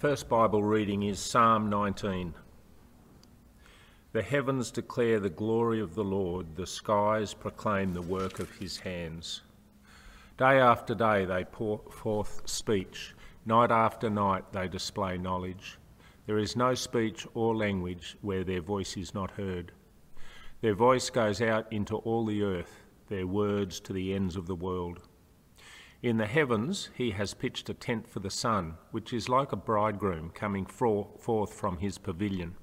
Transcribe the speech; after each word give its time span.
first 0.00 0.30
Bible 0.30 0.62
reading 0.62 1.02
is 1.02 1.18
Psalm 1.18 1.68
19. 1.68 2.32
The 4.12 4.22
heavens 4.22 4.70
declare 4.70 5.20
the 5.20 5.28
glory 5.28 5.78
of 5.78 5.94
the 5.94 6.02
Lord, 6.02 6.56
the 6.56 6.66
skies 6.66 7.34
proclaim 7.34 7.92
the 7.92 8.00
work 8.00 8.38
of 8.40 8.50
his 8.52 8.78
hands. 8.78 9.42
Day 10.38 10.58
after 10.58 10.94
day 10.94 11.26
they 11.26 11.44
pour 11.44 11.80
forth 11.90 12.40
speech, 12.46 13.14
night 13.44 13.70
after 13.70 14.08
night 14.08 14.50
they 14.54 14.68
display 14.68 15.18
knowledge. 15.18 15.76
There 16.24 16.38
is 16.38 16.56
no 16.56 16.74
speech 16.74 17.26
or 17.34 17.54
language 17.54 18.16
where 18.22 18.42
their 18.42 18.62
voice 18.62 18.96
is 18.96 19.12
not 19.12 19.32
heard. 19.32 19.70
Their 20.62 20.74
voice 20.74 21.10
goes 21.10 21.42
out 21.42 21.70
into 21.70 21.96
all 21.96 22.24
the 22.24 22.42
earth, 22.42 22.84
their 23.08 23.26
words 23.26 23.80
to 23.80 23.92
the 23.92 24.14
ends 24.14 24.36
of 24.36 24.46
the 24.46 24.54
world. 24.54 25.09
In 26.02 26.16
the 26.16 26.26
heavens 26.26 26.90
he 26.94 27.10
has 27.12 27.34
pitched 27.34 27.68
a 27.68 27.74
tent 27.74 28.08
for 28.08 28.20
the 28.20 28.30
sun, 28.30 28.78
which 28.90 29.12
is 29.12 29.28
like 29.28 29.52
a 29.52 29.56
bridegroom 29.56 30.30
coming 30.30 30.64
forth 30.64 31.52
from 31.54 31.78
his 31.78 31.98
pavilion 31.98 32.56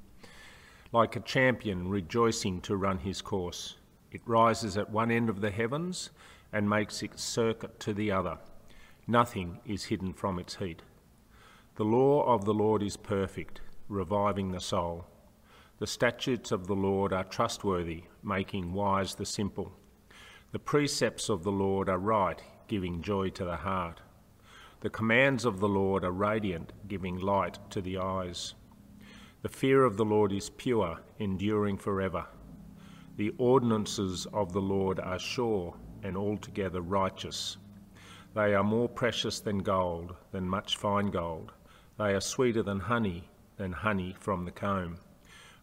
like 0.91 1.15
a 1.15 1.21
champion 1.21 1.89
rejoicing 1.89 2.61
to 2.61 2.75
run 2.75 2.99
his 2.99 3.21
course. 3.21 3.75
It 4.11 4.21
rises 4.25 4.77
at 4.77 4.89
one 4.89 5.11
end 5.11 5.29
of 5.29 5.41
the 5.41 5.51
heavens 5.51 6.11
and 6.53 6.69
makes 6.69 7.03
its 7.03 7.21
circuit 7.21 7.79
to 7.81 7.93
the 7.93 8.11
other. 8.11 8.37
Nothing 9.05 9.59
is 9.65 9.85
hidden 9.85 10.13
from 10.13 10.39
its 10.39 10.55
heat. 10.55 10.81
The 11.75 11.83
law 11.83 12.23
of 12.23 12.45
the 12.45 12.53
Lord 12.53 12.81
is 12.81 12.97
perfect, 12.97 13.61
reviving 13.89 14.51
the 14.51 14.59
soul. 14.59 15.05
The 15.79 15.87
statutes 15.87 16.51
of 16.51 16.67
the 16.67 16.75
Lord 16.75 17.13
are 17.13 17.23
trustworthy, 17.23 18.03
making 18.23 18.73
wise 18.73 19.15
the 19.15 19.25
simple. 19.25 19.73
The 20.51 20.59
precepts 20.59 21.29
of 21.29 21.43
the 21.43 21.51
Lord 21.51 21.89
are 21.89 21.99
right, 21.99 22.41
giving 22.67 23.01
joy 23.01 23.29
to 23.29 23.45
the 23.45 23.57
heart. 23.57 24.01
The 24.81 24.89
commands 24.89 25.45
of 25.45 25.59
the 25.59 25.67
Lord 25.67 26.03
are 26.03 26.11
radiant, 26.11 26.73
giving 26.87 27.17
light 27.17 27.57
to 27.71 27.81
the 27.81 27.97
eyes. 27.97 28.53
The 29.41 29.49
fear 29.49 29.83
of 29.83 29.97
the 29.97 30.05
Lord 30.05 30.31
is 30.31 30.49
pure, 30.49 30.99
enduring 31.19 31.77
forever. 31.77 32.25
The 33.15 33.33
ordinances 33.37 34.27
of 34.27 34.53
the 34.53 34.61
Lord 34.61 34.99
are 34.99 35.17
sure 35.17 35.75
and 36.03 36.15
altogether 36.15 36.81
righteous. 36.81 37.57
They 38.35 38.53
are 38.53 38.63
more 38.63 38.87
precious 38.87 39.39
than 39.39 39.59
gold, 39.59 40.15
than 40.31 40.47
much 40.47 40.77
fine 40.77 41.07
gold. 41.07 41.53
They 41.97 42.13
are 42.13 42.21
sweeter 42.21 42.61
than 42.61 42.79
honey, 42.79 43.29
than 43.55 43.71
honey 43.71 44.15
from 44.19 44.45
the 44.45 44.51
comb. 44.51 44.99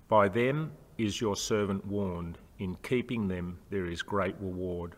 By 0.08 0.28
them 0.28 0.72
is 0.98 1.20
your 1.20 1.36
servant 1.36 1.86
warned. 1.86 2.38
In 2.58 2.77
keeping 2.82 3.28
them 3.28 3.58
there 3.70 3.86
is 3.86 4.02
great 4.02 4.34
reward. 4.41 4.97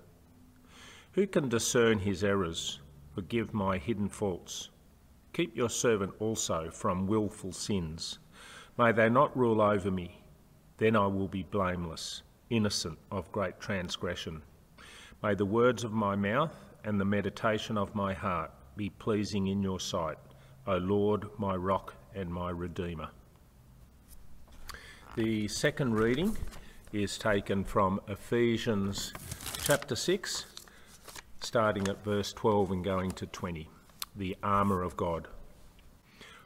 Who 1.17 1.27
can 1.27 1.49
discern 1.49 2.01
his 2.01 2.23
errors? 2.23 2.81
Forgive 3.15 3.55
my 3.55 3.79
hidden 3.79 4.07
faults. 4.07 4.69
Keep 5.33 5.57
your 5.57 5.71
servant 5.71 6.13
also 6.19 6.71
from 6.71 7.07
wilful 7.07 7.53
sins. 7.53 8.19
May 8.77 8.93
they 8.93 9.09
not 9.09 9.35
rule 9.35 9.63
over 9.63 9.91
me, 9.91 10.21
then 10.77 10.95
I 10.95 11.07
will 11.07 11.27
be 11.27 11.43
blameless, 11.45 12.23
innocent 12.51 12.99
of 13.11 13.33
great 13.33 13.59
transgression. 13.61 14.43
May 15.23 15.35
the 15.35 15.47
words 15.47 15.85
of 15.85 15.93
my 15.93 16.17
mouth 16.17 16.55
and 16.85 17.01
the 17.01 17.07
meditation 17.07 17.79
of 17.79 17.95
my 17.95 18.13
heart 18.13 18.51
be 18.77 18.91
pleasing 18.91 19.47
in 19.47 19.63
your 19.63 19.81
sight, 19.81 20.19
O 20.67 20.77
Lord, 20.77 21.31
my 21.39 21.57
rock 21.57 21.95
and 22.15 22.29
my 22.29 22.51
redeemer. 22.51 23.09
The 25.15 25.49
second 25.49 25.95
reading 25.95 26.37
is 26.93 27.17
taken 27.17 27.65
from 27.65 28.03
Ephesians 28.07 29.15
chapter 29.65 29.97
6, 29.97 30.45
starting 31.47 31.87
at 31.87 32.03
verse 32.03 32.33
12 32.33 32.73
and 32.73 32.85
going 32.85 33.13
to 33.13 33.25
20. 33.25 33.69
The 34.17 34.37
armour 34.43 34.83
of 34.83 34.97
God. 34.97 35.29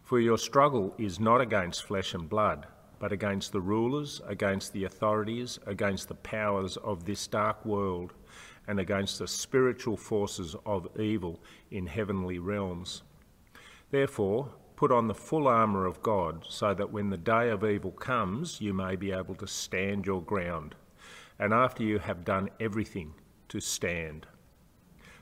For 0.02 0.20
your 0.20 0.36
struggle 0.36 0.94
is 0.98 1.18
not 1.18 1.40
against 1.40 1.84
flesh 1.84 2.12
and 2.12 2.28
blood, 2.28 2.66
but 2.98 3.10
against 3.10 3.52
the 3.52 3.62
rulers, 3.62 4.20
against 4.26 4.74
the 4.74 4.84
authorities, 4.84 5.58
against 5.66 6.08
the 6.08 6.16
powers 6.16 6.76
of 6.76 7.06
this 7.06 7.26
dark 7.26 7.64
world, 7.64 8.12
and 8.68 8.78
against 8.78 9.18
the 9.18 9.26
spiritual 9.26 9.96
forces 9.96 10.54
of 10.66 10.86
evil 11.00 11.40
in 11.70 11.86
heavenly 11.86 12.38
realms. 12.38 13.02
Therefore, 13.90 14.52
put 14.76 14.92
on 14.92 15.08
the 15.08 15.14
full 15.14 15.48
armour 15.48 15.86
of 15.86 16.02
God, 16.02 16.44
so 16.46 16.74
that 16.74 16.92
when 16.92 17.08
the 17.08 17.16
day 17.16 17.48
of 17.48 17.64
evil 17.64 17.92
comes, 17.92 18.60
you 18.60 18.74
may 18.74 18.96
be 18.96 19.12
able 19.12 19.36
to 19.36 19.46
stand 19.46 20.04
your 20.04 20.20
ground, 20.20 20.74
and 21.38 21.54
after 21.54 21.82
you 21.82 22.00
have 22.00 22.22
done 22.22 22.50
everything, 22.60 23.14
to 23.48 23.60
stand. 23.60 24.26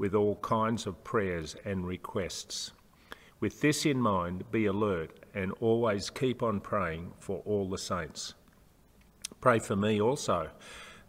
with 0.00 0.14
all 0.14 0.36
kinds 0.36 0.86
of 0.86 1.04
prayers 1.04 1.54
and 1.66 1.86
requests. 1.86 2.72
With 3.38 3.60
this 3.60 3.84
in 3.84 4.00
mind, 4.00 4.50
be 4.50 4.64
alert 4.64 5.26
and 5.34 5.52
always 5.60 6.08
keep 6.08 6.42
on 6.42 6.60
praying 6.60 7.12
for 7.18 7.42
all 7.44 7.68
the 7.68 7.76
saints. 7.76 8.32
Pray 9.42 9.58
for 9.58 9.76
me 9.76 10.00
also, 10.00 10.48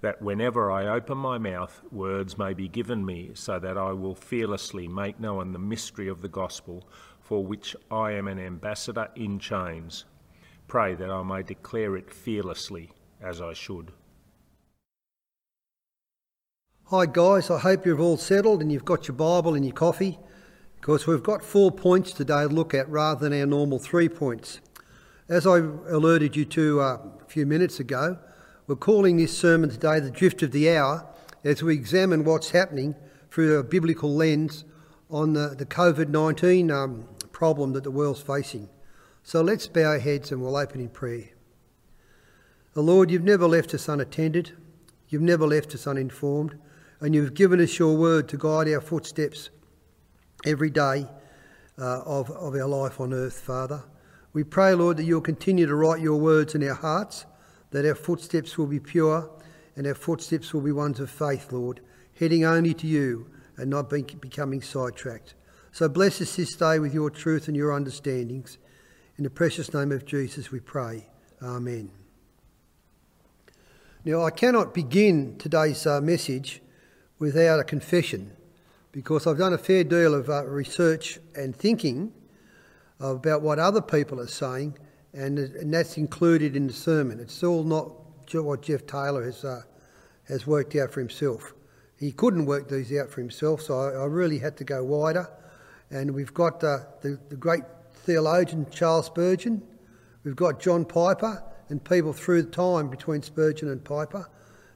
that 0.01 0.21
whenever 0.21 0.69
I 0.69 0.87
open 0.87 1.17
my 1.17 1.37
mouth, 1.37 1.81
words 1.89 2.37
may 2.37 2.53
be 2.53 2.67
given 2.67 3.05
me, 3.05 3.31
so 3.33 3.59
that 3.59 3.77
I 3.77 3.93
will 3.93 4.13
fearlessly 4.13 4.89
make 4.89 5.21
known 5.21 5.53
the 5.53 5.59
mystery 5.59 6.09
of 6.09 6.21
the 6.21 6.27
gospel, 6.27 6.85
for 7.21 7.45
which 7.45 7.77
I 7.89 8.11
am 8.11 8.27
an 8.27 8.39
ambassador 8.39 9.07
in 9.15 9.39
chains. 9.39 10.03
Pray 10.67 10.95
that 10.95 11.09
I 11.09 11.23
may 11.23 11.43
declare 11.43 11.95
it 11.95 12.13
fearlessly, 12.13 12.91
as 13.21 13.41
I 13.41 13.53
should. 13.53 13.93
Hi, 16.91 17.05
guys. 17.05 17.49
I 17.49 17.57
hope 17.57 17.85
you've 17.85 18.01
all 18.01 18.17
settled 18.17 18.61
and 18.61 18.69
you've 18.69 18.83
got 18.83 19.07
your 19.07 19.15
Bible 19.15 19.55
and 19.55 19.63
your 19.63 19.73
coffee. 19.73 20.19
Because 20.75 21.07
we've 21.07 21.23
got 21.23 21.41
four 21.41 21.71
points 21.71 22.11
today 22.11 22.41
to 22.41 22.49
look 22.49 22.73
at 22.73 22.89
rather 22.89 23.29
than 23.29 23.39
our 23.39 23.45
normal 23.45 23.79
three 23.79 24.09
points. 24.09 24.59
As 25.29 25.47
I 25.47 25.59
alerted 25.59 26.35
you 26.35 26.43
to 26.43 26.81
uh, 26.81 26.97
a 27.21 27.25
few 27.29 27.45
minutes 27.45 27.79
ago, 27.79 28.19
we're 28.67 28.75
calling 28.75 29.15
this 29.15 29.37
sermon 29.37 29.69
today 29.69 30.01
The 30.01 30.11
Drift 30.11 30.43
of 30.43 30.51
the 30.51 30.69
Hour 30.69 31.07
as 31.45 31.63
we 31.63 31.75
examine 31.75 32.25
what's 32.25 32.51
happening 32.51 32.95
through 33.29 33.57
a 33.57 33.63
biblical 33.63 34.13
lens 34.13 34.65
on 35.09 35.31
the, 35.31 35.55
the 35.57 35.65
COVID 35.65 36.09
19 36.09 36.71
um, 36.71 37.07
problem 37.31 37.71
that 37.71 37.85
the 37.85 37.91
world's 37.91 38.19
facing. 38.19 38.67
So 39.23 39.41
let's 39.41 39.65
bow 39.65 39.91
our 39.91 39.99
heads 39.99 40.29
and 40.29 40.41
we'll 40.41 40.57
open 40.57 40.81
in 40.81 40.89
prayer. 40.89 41.29
The 42.73 42.83
Lord, 42.83 43.09
you've 43.09 43.23
never 43.23 43.47
left 43.47 43.73
us 43.73 43.87
unattended, 43.87 44.57
you've 45.07 45.21
never 45.21 45.47
left 45.47 45.73
us 45.73 45.87
uninformed, 45.87 46.59
and 47.01 47.15
you've 47.15 47.33
given 47.33 47.59
us 47.59 47.79
your 47.79 47.97
word 47.97 48.29
to 48.29 48.37
guide 48.37 48.67
our 48.69 48.79
footsteps 48.79 49.49
every 50.45 50.69
day 50.69 51.07
uh, 51.79 52.01
of, 52.01 52.29
of 52.29 52.53
our 52.53 52.67
life 52.67 52.99
on 52.99 53.11
earth, 53.11 53.41
Father. 53.41 53.83
We 54.33 54.43
pray, 54.43 54.75
Lord, 54.75 54.97
that 54.97 55.03
you'll 55.03 55.19
continue 55.19 55.65
to 55.65 55.75
write 55.75 55.99
your 55.99 56.19
words 56.19 56.53
in 56.55 56.67
our 56.67 56.75
hearts, 56.75 57.25
that 57.71 57.85
our 57.85 57.95
footsteps 57.95 58.57
will 58.57 58.67
be 58.67 58.79
pure 58.79 59.29
and 59.75 59.87
our 59.87 59.95
footsteps 59.95 60.53
will 60.53 60.61
be 60.61 60.71
ones 60.71 60.99
of 60.99 61.09
faith, 61.09 61.51
Lord, 61.51 61.81
heading 62.17 62.45
only 62.45 62.73
to 62.75 62.87
you 62.87 63.27
and 63.57 63.69
not 63.69 63.89
being, 63.89 64.03
becoming 64.21 64.61
sidetracked. 64.61 65.33
So 65.71 65.89
bless 65.89 66.21
us 66.21 66.35
this 66.35 66.55
day 66.55 66.79
with 66.79 66.93
your 66.93 67.09
truth 67.09 67.47
and 67.47 67.57
your 67.57 67.73
understandings. 67.73 68.57
In 69.17 69.23
the 69.23 69.29
precious 69.29 69.73
name 69.73 69.91
of 69.91 70.05
Jesus 70.05 70.51
we 70.51 70.59
pray. 70.59 71.07
Amen. 71.41 71.91
Now, 74.03 74.23
I 74.23 74.31
cannot 74.31 74.73
begin 74.73 75.37
today's 75.37 75.85
uh, 75.85 76.01
message 76.01 76.61
without 77.21 77.59
a 77.59 77.63
confession 77.63 78.35
because 78.91 79.27
I've 79.27 79.37
done 79.37 79.53
a 79.53 79.57
fair 79.57 79.83
deal 79.83 80.15
of 80.15 80.27
uh, 80.27 80.43
research 80.45 81.19
and 81.35 81.55
thinking 81.55 82.11
about 82.99 83.43
what 83.43 83.59
other 83.59 83.81
people 83.81 84.19
are 84.19 84.27
saying, 84.27 84.77
and, 85.13 85.37
and 85.37 85.71
that's 85.71 85.97
included 85.97 86.55
in 86.55 86.65
the 86.65 86.73
sermon. 86.73 87.19
It's 87.19 87.43
all 87.43 87.63
not 87.63 87.91
what 88.33 88.63
Jeff 88.63 88.87
Taylor 88.87 89.23
has, 89.23 89.45
uh, 89.45 89.61
has 90.27 90.47
worked 90.47 90.75
out 90.75 90.91
for 90.91 90.99
himself. 90.99 91.53
He 91.99 92.11
couldn't 92.11 92.47
work 92.47 92.67
these 92.67 92.91
out 92.97 93.11
for 93.11 93.21
himself, 93.21 93.61
so 93.61 93.79
I, 93.79 93.91
I 93.91 94.05
really 94.05 94.39
had 94.39 94.57
to 94.57 94.63
go 94.63 94.83
wider. 94.83 95.29
And 95.91 96.15
we've 96.15 96.33
got 96.33 96.63
uh, 96.63 96.79
the, 97.01 97.19
the 97.29 97.35
great 97.35 97.63
theologian 97.93 98.65
Charles 98.71 99.05
Spurgeon, 99.05 99.61
we've 100.23 100.35
got 100.35 100.59
John 100.59 100.85
Piper, 100.85 101.43
and 101.69 101.83
people 101.83 102.13
through 102.13 102.43
the 102.43 102.51
time 102.51 102.89
between 102.89 103.21
Spurgeon 103.21 103.69
and 103.69 103.83
Piper, 103.83 104.27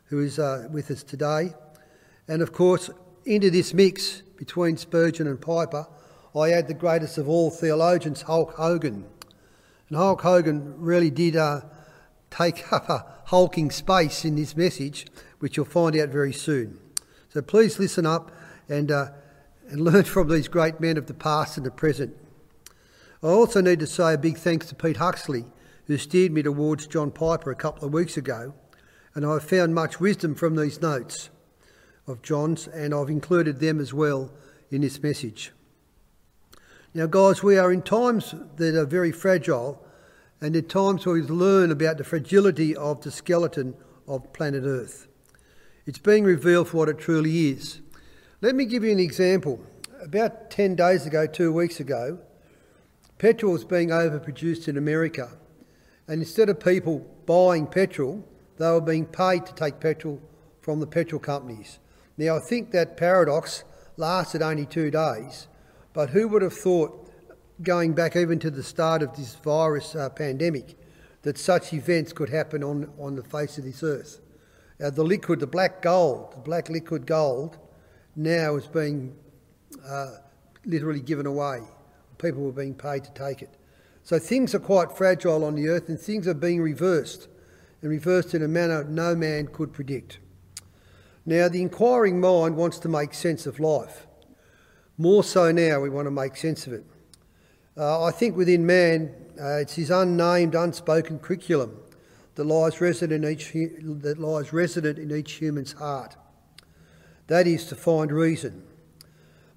who 0.06 0.22
is 0.22 0.38
uh, 0.38 0.68
with 0.72 0.92
us 0.92 1.02
today. 1.02 1.54
And 2.28 2.42
of 2.42 2.52
course, 2.52 2.90
into 3.26 3.50
this 3.50 3.74
mix 3.74 4.22
between 4.38 4.78
Spurgeon 4.78 5.28
and 5.28 5.40
Piper, 5.40 5.88
I 6.36 6.52
add 6.52 6.68
the 6.68 6.74
greatest 6.74 7.18
of 7.18 7.30
all 7.30 7.50
theologians, 7.50 8.24
Hulk 8.24 8.56
Hogan. 8.56 9.06
And 9.90 9.98
Hulk 9.98 10.22
Hogan 10.22 10.76
really 10.78 11.10
did 11.10 11.36
uh, 11.36 11.62
take 12.30 12.72
up 12.74 12.90
a 12.90 13.06
hulking 13.26 13.72
space 13.72 14.26
in 14.26 14.36
this 14.36 14.58
message, 14.58 15.08
which 15.40 15.58
you'll 15.58 15.66
find 15.66 15.96
out 15.96 16.10
very 16.10 16.34
soon. 16.34 16.80
So 17.30 17.42
please 17.42 17.80
listen 17.80 18.06
up 18.06 18.32
and, 18.68 18.92
uh, 18.92 19.08
and 19.70 19.82
learn 19.84 20.04
from 20.04 20.30
these 20.30 20.48
great 20.48 20.80
men 20.80 20.98
of 20.98 21.08
the 21.08 21.14
past 21.14 21.58
and 21.58 21.66
the 21.66 21.72
present. 21.72 22.16
I 23.24 23.28
also 23.28 23.62
need 23.62 23.80
to 23.80 23.88
say 23.88 24.14
a 24.14 24.18
big 24.18 24.38
thanks 24.38 24.68
to 24.68 24.76
Pete 24.76 24.98
Huxley, 24.98 25.46
who 25.88 25.98
steered 25.98 26.32
me 26.32 26.44
towards 26.44 26.88
John 26.88 27.12
Piper 27.12 27.52
a 27.52 27.56
couple 27.56 27.86
of 27.86 27.94
weeks 27.94 28.18
ago, 28.18 28.54
and 29.14 29.26
I've 29.26 29.44
found 29.44 29.74
much 29.74 30.00
wisdom 30.00 30.36
from 30.36 30.56
these 30.56 30.82
notes 30.82 31.30
of 32.08 32.22
John's, 32.22 32.68
and 32.68 32.94
I've 32.94 33.10
included 33.10 33.60
them 33.60 33.80
as 33.80 33.94
well 33.94 34.32
in 34.72 34.82
this 34.82 35.02
message. 35.02 35.52
Now, 36.94 37.08
guys, 37.08 37.44
we 37.44 37.58
are 37.58 37.72
in 37.72 37.82
times 37.82 38.34
that 38.56 38.80
are 38.80 38.86
very 38.86 39.12
fragile, 39.12 39.86
and 40.40 40.56
at 40.56 40.70
times 40.70 41.06
where 41.06 41.16
we 41.16 41.22
learn 41.24 41.72
about 41.72 41.98
the 41.98 42.04
fragility 42.04 42.76
of 42.76 43.02
the 43.02 43.12
skeleton 43.12 43.76
of 44.08 44.32
planet 44.34 44.64
Earth. 44.66 45.08
It's 45.86 46.00
being 46.00 46.24
revealed 46.24 46.70
for 46.70 46.78
what 46.78 46.90
it 46.90 47.00
truly 47.00 47.50
is. 47.50 47.82
Let 48.42 48.56
me 48.56 48.66
give 48.66 48.84
you 48.84 48.92
an 48.92 49.00
example. 49.00 49.60
About 50.02 50.50
10 50.52 50.76
days 50.76 51.06
ago, 51.06 51.26
two 51.26 51.52
weeks 51.52 51.80
ago, 51.80 52.20
petrol 53.18 53.54
was 53.54 53.66
being 53.66 53.90
overproduced 53.90 54.68
in 54.68 54.78
America, 54.78 55.32
and 56.08 56.22
instead 56.22 56.50
of 56.50 56.60
people 56.60 57.00
buying 57.26 57.66
petrol, 57.66 58.24
they 58.58 58.70
were 58.70 58.82
being 58.82 59.06
paid 59.06 59.46
to 59.48 59.54
take 59.54 59.80
petrol 59.80 60.22
from 60.62 60.80
the 60.80 60.88
petrol 60.88 61.20
companies. 61.20 61.80
Now, 62.18 62.38
I 62.38 62.40
think 62.40 62.72
that 62.72 62.98
paradox 62.98 63.64
lasted 63.98 64.42
only 64.42 64.66
two 64.66 64.90
days, 64.90 65.48
but 65.94 66.10
who 66.10 66.28
would 66.30 66.42
have 66.42 66.54
thought, 66.54 67.12
going 67.62 67.94
back 67.94 68.16
even 68.16 68.40
to 68.40 68.52
the 68.52 68.64
start 68.64 69.02
of 69.02 69.16
this 69.16 69.36
virus 69.36 69.96
uh, 69.96 70.10
pandemic, 70.10 70.78
that 71.24 71.38
such 71.38 71.74
events 71.74 72.14
could 72.14 72.30
happen 72.30 72.64
on, 72.64 72.92
on 73.00 73.16
the 73.16 73.24
face 73.24 73.58
of 73.58 73.64
this 73.64 73.84
earth? 73.84 74.22
The 74.78 75.04
liquid, 75.04 75.40
the 75.40 75.48
black 75.48 75.82
gold, 75.82 76.34
the 76.34 76.40
black 76.40 76.70
liquid 76.70 77.06
gold, 77.06 77.58
now 78.16 78.56
is 78.56 78.68
being 78.68 79.16
uh, 79.86 80.18
literally 80.66 81.02
given 81.02 81.26
away. 81.26 81.62
People 82.18 82.44
were 82.44 82.52
being 82.52 82.76
paid 82.76 83.04
to 83.04 83.12
take 83.12 83.42
it. 83.42 83.58
So 84.04 84.20
things 84.20 84.54
are 84.54 84.60
quite 84.60 84.92
fragile 84.92 85.44
on 85.44 85.56
the 85.56 85.68
earth 85.68 85.90
and 85.90 86.00
things 86.00 86.28
are 86.28 86.34
being 86.34 86.62
reversed, 86.62 87.28
and 87.82 87.90
reversed 87.90 88.34
in 88.34 88.44
a 88.44 88.48
manner 88.48 88.84
no 88.84 89.16
man 89.16 89.48
could 89.48 89.74
predict. 89.74 90.20
Now, 91.26 91.50
the 91.50 91.62
inquiring 91.62 92.20
mind 92.20 92.56
wants 92.56 92.78
to 92.80 92.88
make 92.88 93.14
sense 93.14 93.48
of 93.48 93.60
life. 93.60 94.06
More 94.98 95.24
so 95.24 95.52
now, 95.52 95.82
we 95.82 95.90
want 95.90 96.06
to 96.06 96.12
make 96.12 96.36
sense 96.38 96.68
of 96.68 96.74
it. 96.74 96.86
Uh, 97.78 98.06
I 98.06 98.12
think 98.12 98.38
within 98.38 98.66
man, 98.66 99.14
uh, 99.42 99.58
it's 99.58 99.76
his 99.76 99.90
unnamed, 99.90 100.56
unspoken 100.56 101.20
curriculum 101.20 101.78
that 102.36 102.46
lies 102.46 102.80
resident 102.80 103.26
in 103.26 103.32
each 103.32 103.52
that 103.54 104.20
lies 104.20 104.54
resident 104.54 105.00
in 105.00 105.12
each 105.12 105.34
human's 105.34 105.74
heart. 105.74 106.16
That 107.28 107.48
is 107.48 107.66
to 107.68 107.76
find 107.76 108.12
reason. 108.12 108.64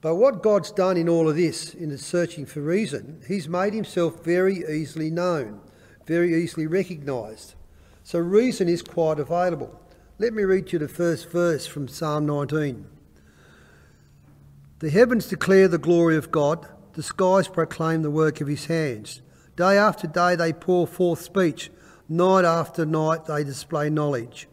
But 0.00 0.16
what 0.16 0.42
God's 0.42 0.70
done 0.70 0.96
in 0.96 1.08
all 1.08 1.28
of 1.28 1.36
this, 1.36 1.74
in 1.74 1.90
the 1.90 1.98
searching 1.98 2.46
for 2.46 2.60
reason, 2.60 3.22
He's 3.28 3.48
made 3.48 3.74
Himself 3.74 4.24
very 4.24 4.64
easily 4.68 5.10
known, 5.10 5.60
very 6.06 6.42
easily 6.42 6.66
recognised. 6.66 7.54
So 8.04 8.18
reason 8.18 8.68
is 8.68 8.82
quite 8.82 9.20
available. 9.20 9.78
Let 10.20 10.34
me 10.34 10.42
read 10.42 10.72
you 10.72 10.80
the 10.80 10.88
first 10.88 11.30
verse 11.30 11.64
from 11.64 11.86
Psalm 11.86 12.26
19. 12.26 12.86
The 14.80 14.90
heavens 14.90 15.26
declare 15.26 15.68
the 15.68 15.78
glory 15.78 16.16
of 16.16 16.32
God, 16.32 16.66
the 16.94 17.04
skies 17.04 17.46
proclaim 17.46 18.02
the 18.02 18.10
work 18.10 18.40
of 18.40 18.48
his 18.48 18.66
hands. 18.66 19.22
Day 19.54 19.78
after 19.78 20.08
day 20.08 20.34
they 20.34 20.52
pour 20.52 20.88
forth 20.88 21.22
speech, 21.22 21.70
night 22.08 22.44
after 22.44 22.84
night 22.84 23.26
they 23.26 23.44
display 23.44 23.90
knowledge. 23.90 24.48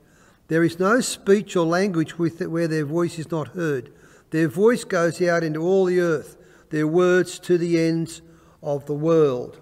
There 0.49 0.63
is 0.63 0.79
no 0.79 1.01
speech 1.01 1.55
or 1.55 1.65
language 1.65 2.19
with 2.19 2.41
it 2.41 2.51
where 2.51 2.67
their 2.67 2.85
voice 2.85 3.17
is 3.17 3.31
not 3.31 3.55
heard. 3.55 3.91
Their 4.29 4.47
voice 4.47 4.83
goes 4.83 5.19
out 5.19 5.43
into 5.43 5.61
all 5.61 5.85
the 5.85 5.99
earth, 5.99 6.37
their 6.69 6.85
words 6.85 7.39
to 7.39 7.57
the 7.57 7.79
ends 7.79 8.21
of 8.61 8.85
the 8.85 8.93
world. 8.93 9.59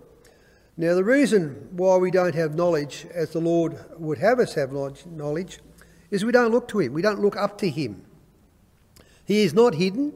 Now, 0.75 0.95
the 0.95 1.03
reason 1.05 1.69
why 1.71 1.95
we 1.95 2.11
don't 2.11 2.35
have 2.35 2.55
knowledge 2.55 3.07
as 3.13 3.29
the 3.29 3.39
Lord 3.39 3.79
would 3.97 4.17
have 4.17 4.41
us 4.41 4.55
have 4.55 4.73
knowledge 4.73 5.59
is 6.13 6.24
we 6.24 6.31
don't 6.31 6.51
look 6.51 6.68
to 6.68 6.80
him, 6.80 6.94
we 6.94 7.01
don't 7.01 7.21
look 7.21 7.36
up 7.36 7.57
to 7.57 7.68
him. 7.68 8.06
He 9.25 9.42
is 9.42 9.54
not 9.56 9.74
hidden, 9.74 10.13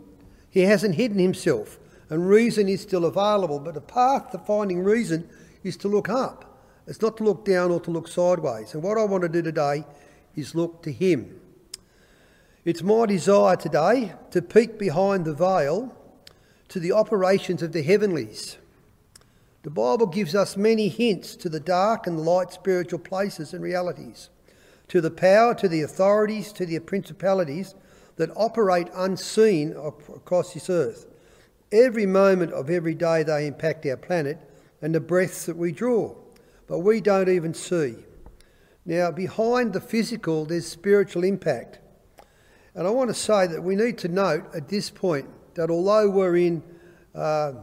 he 0.48 0.62
hasn't 0.62 0.94
hidden 0.94 1.18
himself, 1.18 1.80
and 2.12 2.30
reason 2.30 2.70
is 2.70 2.82
still 2.82 3.06
available. 3.06 3.60
But 3.60 3.74
the 3.74 3.82
path 3.82 4.30
to 4.32 4.38
finding 4.38 4.84
reason 4.84 5.28
is 5.64 5.76
to 5.78 5.88
look 5.88 6.08
up. 6.08 6.62
It's 6.86 7.02
not 7.02 7.18
to 7.18 7.24
look 7.24 7.44
down 7.44 7.72
or 7.72 7.80
to 7.82 7.90
look 7.90 8.08
sideways. 8.08 8.76
And 8.76 8.84
what 8.84 9.00
I 9.00 9.06
want 9.06 9.24
to 9.24 9.30
do 9.30 9.42
today 9.42 9.86
is 10.36 10.54
look 10.54 10.84
to 10.84 10.92
him. 10.92 11.42
It's 12.64 12.84
my 12.84 13.08
desire 13.08 13.56
today 13.56 14.14
to 14.30 14.42
peek 14.44 14.78
behind 14.78 15.26
the 15.26 15.34
veil 15.34 15.96
to 16.68 16.80
the 16.80 16.92
operations 16.92 17.64
of 17.64 17.72
the 17.72 17.82
heavenlies. 17.82 18.58
The 19.64 19.72
Bible 19.72 20.06
gives 20.06 20.36
us 20.36 20.56
many 20.56 20.90
hints 20.90 21.36
to 21.38 21.50
the 21.50 21.60
dark 21.60 22.06
and 22.06 22.20
light 22.20 22.54
spiritual 22.54 23.00
places 23.00 23.52
and 23.52 23.64
realities 23.64 24.30
to 24.90 25.02
the 25.02 25.12
power, 25.12 25.54
to 25.56 25.68
the 25.68 25.82
authorities, 25.82 26.52
to 26.54 26.66
the 26.66 26.80
principalities 26.80 27.76
that 28.16 28.30
operate 28.36 28.88
unseen 28.96 29.72
across 29.74 30.54
this 30.54 30.70
earth. 30.70 31.08
Every 31.72 32.06
moment 32.06 32.54
of 32.54 32.70
every 32.70 32.96
day 32.96 33.24
they 33.24 33.48
impact 33.48 33.86
our 33.86 33.98
planet 33.98 34.40
and 34.82 34.96
the 34.96 35.00
breaths 35.00 35.46
that 35.46 35.58
we 35.58 35.72
draw, 35.72 36.16
but 36.68 36.80
we 36.80 37.02
don't 37.02 37.30
even 37.30 37.54
see. 37.54 37.96
Now, 38.86 39.12
behind 39.12 39.74
the 39.74 39.82
physical, 39.82 40.46
there's 40.46 40.66
spiritual 40.66 41.24
impact. 41.24 41.80
And 42.74 42.88
I 42.88 42.90
want 42.92 43.10
to 43.10 43.14
say 43.14 43.48
that 43.48 43.62
we 43.62 43.76
need 43.76 43.98
to 44.00 44.08
note 44.08 44.46
at 44.56 44.70
this 44.70 44.90
point 44.90 45.28
that 45.56 45.70
although 45.70 46.10
we're 46.10 46.38
in 46.38 46.64
uh, 47.14 47.54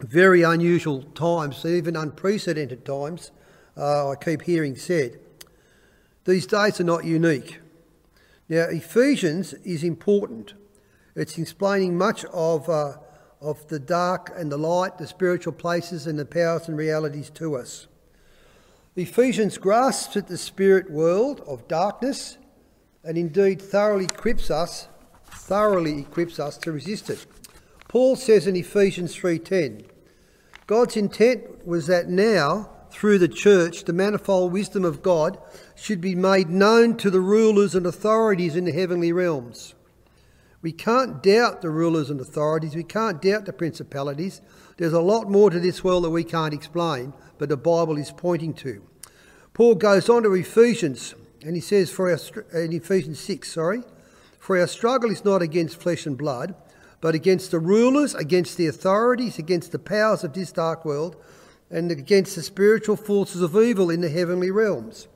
very 0.00 0.42
unusual 0.42 1.02
times, 1.02 1.64
even 1.66 1.96
unprecedented 1.96 2.84
times, 2.84 3.32
uh, 3.76 4.10
I 4.10 4.16
keep 4.16 4.42
hearing 4.42 4.76
said, 4.76 5.18
these 6.24 6.46
days 6.46 6.80
are 6.80 6.84
not 6.84 7.04
unique. 7.04 7.60
Now, 8.48 8.64
Ephesians 8.64 9.52
is 9.64 9.84
important. 9.84 10.54
It's 11.14 11.38
explaining 11.38 11.96
much 11.96 12.24
of, 12.26 12.68
uh, 12.68 12.94
of 13.40 13.66
the 13.68 13.78
dark 13.78 14.32
and 14.36 14.50
the 14.50 14.56
light, 14.56 14.98
the 14.98 15.06
spiritual 15.06 15.52
places 15.52 16.06
and 16.06 16.18
the 16.18 16.24
powers 16.24 16.68
and 16.68 16.76
realities 16.76 17.30
to 17.30 17.56
us. 17.56 17.86
Ephesians 18.96 19.58
grasps 19.58 20.16
at 20.16 20.28
the 20.28 20.38
spirit 20.38 20.90
world 20.90 21.42
of 21.46 21.66
darkness 21.68 22.38
and 23.02 23.18
indeed 23.18 23.60
thoroughly 23.60 24.04
equips 24.04 24.50
us, 24.50 24.88
thoroughly 25.26 26.00
equips 26.00 26.38
us 26.38 26.56
to 26.58 26.72
resist 26.72 27.10
it. 27.10 27.26
Paul 27.88 28.16
says 28.16 28.46
in 28.46 28.56
Ephesians 28.56 29.14
3:10, 29.14 29.84
God's 30.66 30.96
intent 30.96 31.66
was 31.66 31.86
that 31.86 32.08
now 32.08 32.70
through 32.90 33.18
the 33.18 33.28
church, 33.28 33.84
the 33.84 33.92
manifold 33.92 34.52
wisdom 34.52 34.84
of 34.84 35.02
God 35.02 35.38
should 35.74 36.00
be 36.00 36.14
made 36.14 36.48
known 36.48 36.96
to 36.96 37.10
the 37.10 37.20
rulers 37.20 37.74
and 37.74 37.86
authorities 37.86 38.56
in 38.56 38.64
the 38.64 38.72
heavenly 38.72 39.12
realms. 39.12 39.74
We 40.62 40.72
can't 40.72 41.22
doubt 41.22 41.60
the 41.60 41.70
rulers 41.70 42.08
and 42.08 42.20
authorities, 42.20 42.74
we 42.74 42.84
can't 42.84 43.20
doubt 43.20 43.44
the 43.44 43.52
principalities. 43.52 44.40
There's 44.78 44.92
a 44.92 45.00
lot 45.00 45.30
more 45.30 45.50
to 45.50 45.60
this 45.60 45.84
world 45.84 46.04
that 46.04 46.10
we 46.10 46.24
can't 46.24 46.54
explain, 46.54 47.12
but 47.38 47.48
the 47.48 47.56
Bible 47.56 47.98
is 47.98 48.10
pointing 48.10 48.54
to. 48.54 48.82
Paul 49.52 49.74
goes 49.74 50.08
on 50.08 50.22
to 50.22 50.32
Ephesians, 50.32 51.14
and 51.42 51.54
he 51.54 51.60
says, 51.60 51.90
for 51.90 52.10
our, 52.10 52.62
in 52.62 52.72
Ephesians 52.72 53.20
6, 53.20 53.52
sorry, 53.52 53.82
for 54.38 54.58
our 54.58 54.66
struggle 54.66 55.10
is 55.10 55.24
not 55.24 55.42
against 55.42 55.80
flesh 55.80 56.06
and 56.06 56.16
blood, 56.16 56.54
but 57.00 57.14
against 57.14 57.50
the 57.50 57.58
rulers, 57.58 58.14
against 58.14 58.56
the 58.56 58.66
authorities, 58.66 59.38
against 59.38 59.72
the 59.72 59.78
powers 59.78 60.24
of 60.24 60.32
this 60.32 60.50
dark 60.50 60.84
world 60.84 61.16
and 61.70 61.90
against 61.90 62.36
the 62.36 62.42
spiritual 62.42 62.96
forces 62.96 63.42
of 63.42 63.56
evil 63.56 63.90
in 63.90 64.00
the 64.00 64.08
heavenly 64.08 64.50
realms. 64.50 65.08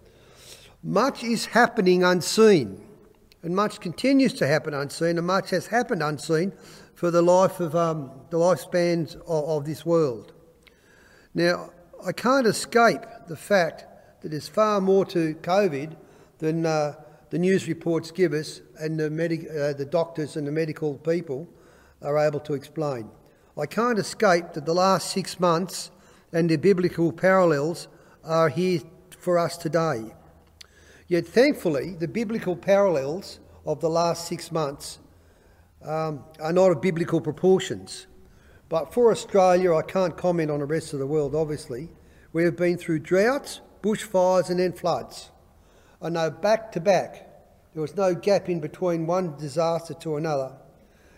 Much 0.89 1.23
is 1.23 1.45
happening 1.45 2.03
unseen, 2.03 2.83
and 3.43 3.55
much 3.55 3.79
continues 3.79 4.33
to 4.33 4.47
happen 4.47 4.73
unseen, 4.73 5.19
and 5.19 5.27
much 5.27 5.51
has 5.51 5.67
happened 5.67 6.03
unseen 6.03 6.51
for 6.95 7.11
the 7.11 7.21
life 7.21 7.61
of 7.61 7.77
um, 7.77 8.11
the 8.31 8.39
lifespans 8.39 9.15
of, 9.27 9.45
of 9.51 9.65
this 9.67 9.85
world. 9.85 10.33
Now, 11.35 11.73
I 12.07 12.13
can't 12.13 12.47
escape 12.47 13.03
the 13.29 13.37
fact 13.37 13.85
that 14.23 14.31
there's 14.31 14.49
far 14.49 14.81
more 14.81 15.05
to 15.05 15.35
COVID 15.35 15.95
than 16.39 16.65
uh, 16.65 16.95
the 17.29 17.39
news 17.39 17.69
reports 17.69 18.11
give 18.11 18.33
us, 18.33 18.63
and 18.81 18.99
the, 18.99 19.09
uh, 19.09 19.77
the 19.77 19.85
doctors 19.85 20.39
and 20.39 20.47
the 20.47 20.53
medical 20.53 20.95
people 20.97 21.47
are 22.01 22.17
able 22.17 22.41
to 22.41 22.55
explain. 22.55 23.11
I 23.59 23.67
can't 23.67 23.99
escape 23.99 24.55
that 24.55 24.65
the 24.65 24.73
last 24.75 25.11
six 25.11 25.39
months 25.39 25.91
and 26.33 26.49
the 26.49 26.57
biblical 26.57 27.13
parallels 27.13 27.89
are 28.25 28.49
here 28.49 28.81
for 29.19 29.39
us 29.39 29.59
today. 29.59 30.15
Yet 31.09 31.27
thankfully, 31.27 31.95
the 31.99 32.07
biblical 32.07 32.55
parallels 32.55 33.41
of 33.67 33.81
the 33.81 33.91
last 33.91 34.29
six 34.29 34.53
months 34.53 34.99
um, 35.83 36.25
are 36.39 36.53
not 36.53 36.71
of 36.71 36.81
biblical 36.81 37.21
proportions. 37.21 38.07
But 38.69 38.93
for 38.93 39.11
Australia, 39.11 39.75
I 39.75 39.83
can't 39.83 40.17
comment 40.17 40.51
on 40.51 40.61
the 40.61 40.67
rest 40.67 40.93
of 40.93 40.99
the 40.99 41.07
world, 41.07 41.35
obviously, 41.35 41.89
We 42.33 42.45
have 42.45 42.57
been 42.57 42.77
through 42.77 42.99
droughts, 43.01 43.63
bushfires, 43.83 44.51
and 44.51 44.61
then 44.61 44.73
floods. 44.73 45.31
I 46.03 46.11
know 46.11 46.31
back 46.31 46.73
to 46.73 46.81
back. 46.81 47.27
There 47.73 47.81
was 47.81 47.97
no 47.97 48.15
gap 48.15 48.51
in 48.51 48.61
between 48.61 49.07
one 49.07 49.37
disaster 49.39 49.95
to 49.95 50.17
another. 50.17 50.53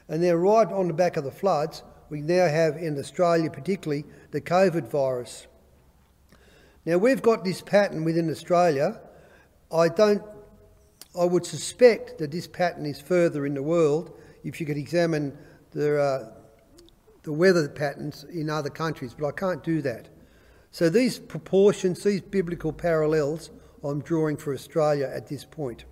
And 0.08 0.22
then, 0.22 0.36
right 0.36 0.68
on 0.68 0.86
the 0.86 0.94
back 0.94 1.16
of 1.16 1.24
the 1.24 1.30
floods, 1.32 1.82
we 2.10 2.20
now 2.20 2.46
have 2.46 2.76
in 2.76 2.98
Australia, 2.98 3.50
particularly, 3.50 4.04
the 4.30 4.40
COVID 4.40 4.88
virus. 4.88 5.48
Now, 6.84 6.98
we've 6.98 7.22
got 7.22 7.44
this 7.44 7.60
pattern 7.60 8.04
within 8.04 8.30
Australia. 8.30 9.00
I 9.72 9.88
don't, 9.88 10.22
I 11.18 11.24
would 11.24 11.46
suspect 11.46 12.18
that 12.18 12.30
this 12.30 12.46
pattern 12.46 12.86
is 12.86 13.00
further 13.00 13.46
in 13.46 13.54
the 13.54 13.62
world 13.62 14.16
if 14.44 14.60
you 14.60 14.66
could 14.66 14.76
examine 14.76 15.36
the, 15.72 16.00
uh, 16.00 16.32
the 17.22 17.32
weather 17.32 17.68
patterns 17.68 18.24
in 18.24 18.50
other 18.50 18.70
countries, 18.70 19.14
but 19.18 19.26
I 19.26 19.32
can't 19.32 19.62
do 19.62 19.82
that. 19.82 20.08
So 20.72 20.88
these 20.88 21.18
proportions, 21.18 22.02
these 22.02 22.20
biblical 22.20 22.72
parallels, 22.72 23.50
I'm 23.82 24.00
drawing 24.02 24.36
for 24.36 24.54
Australia 24.54 25.10
at 25.12 25.28
this 25.28 25.44
point. 25.44 25.84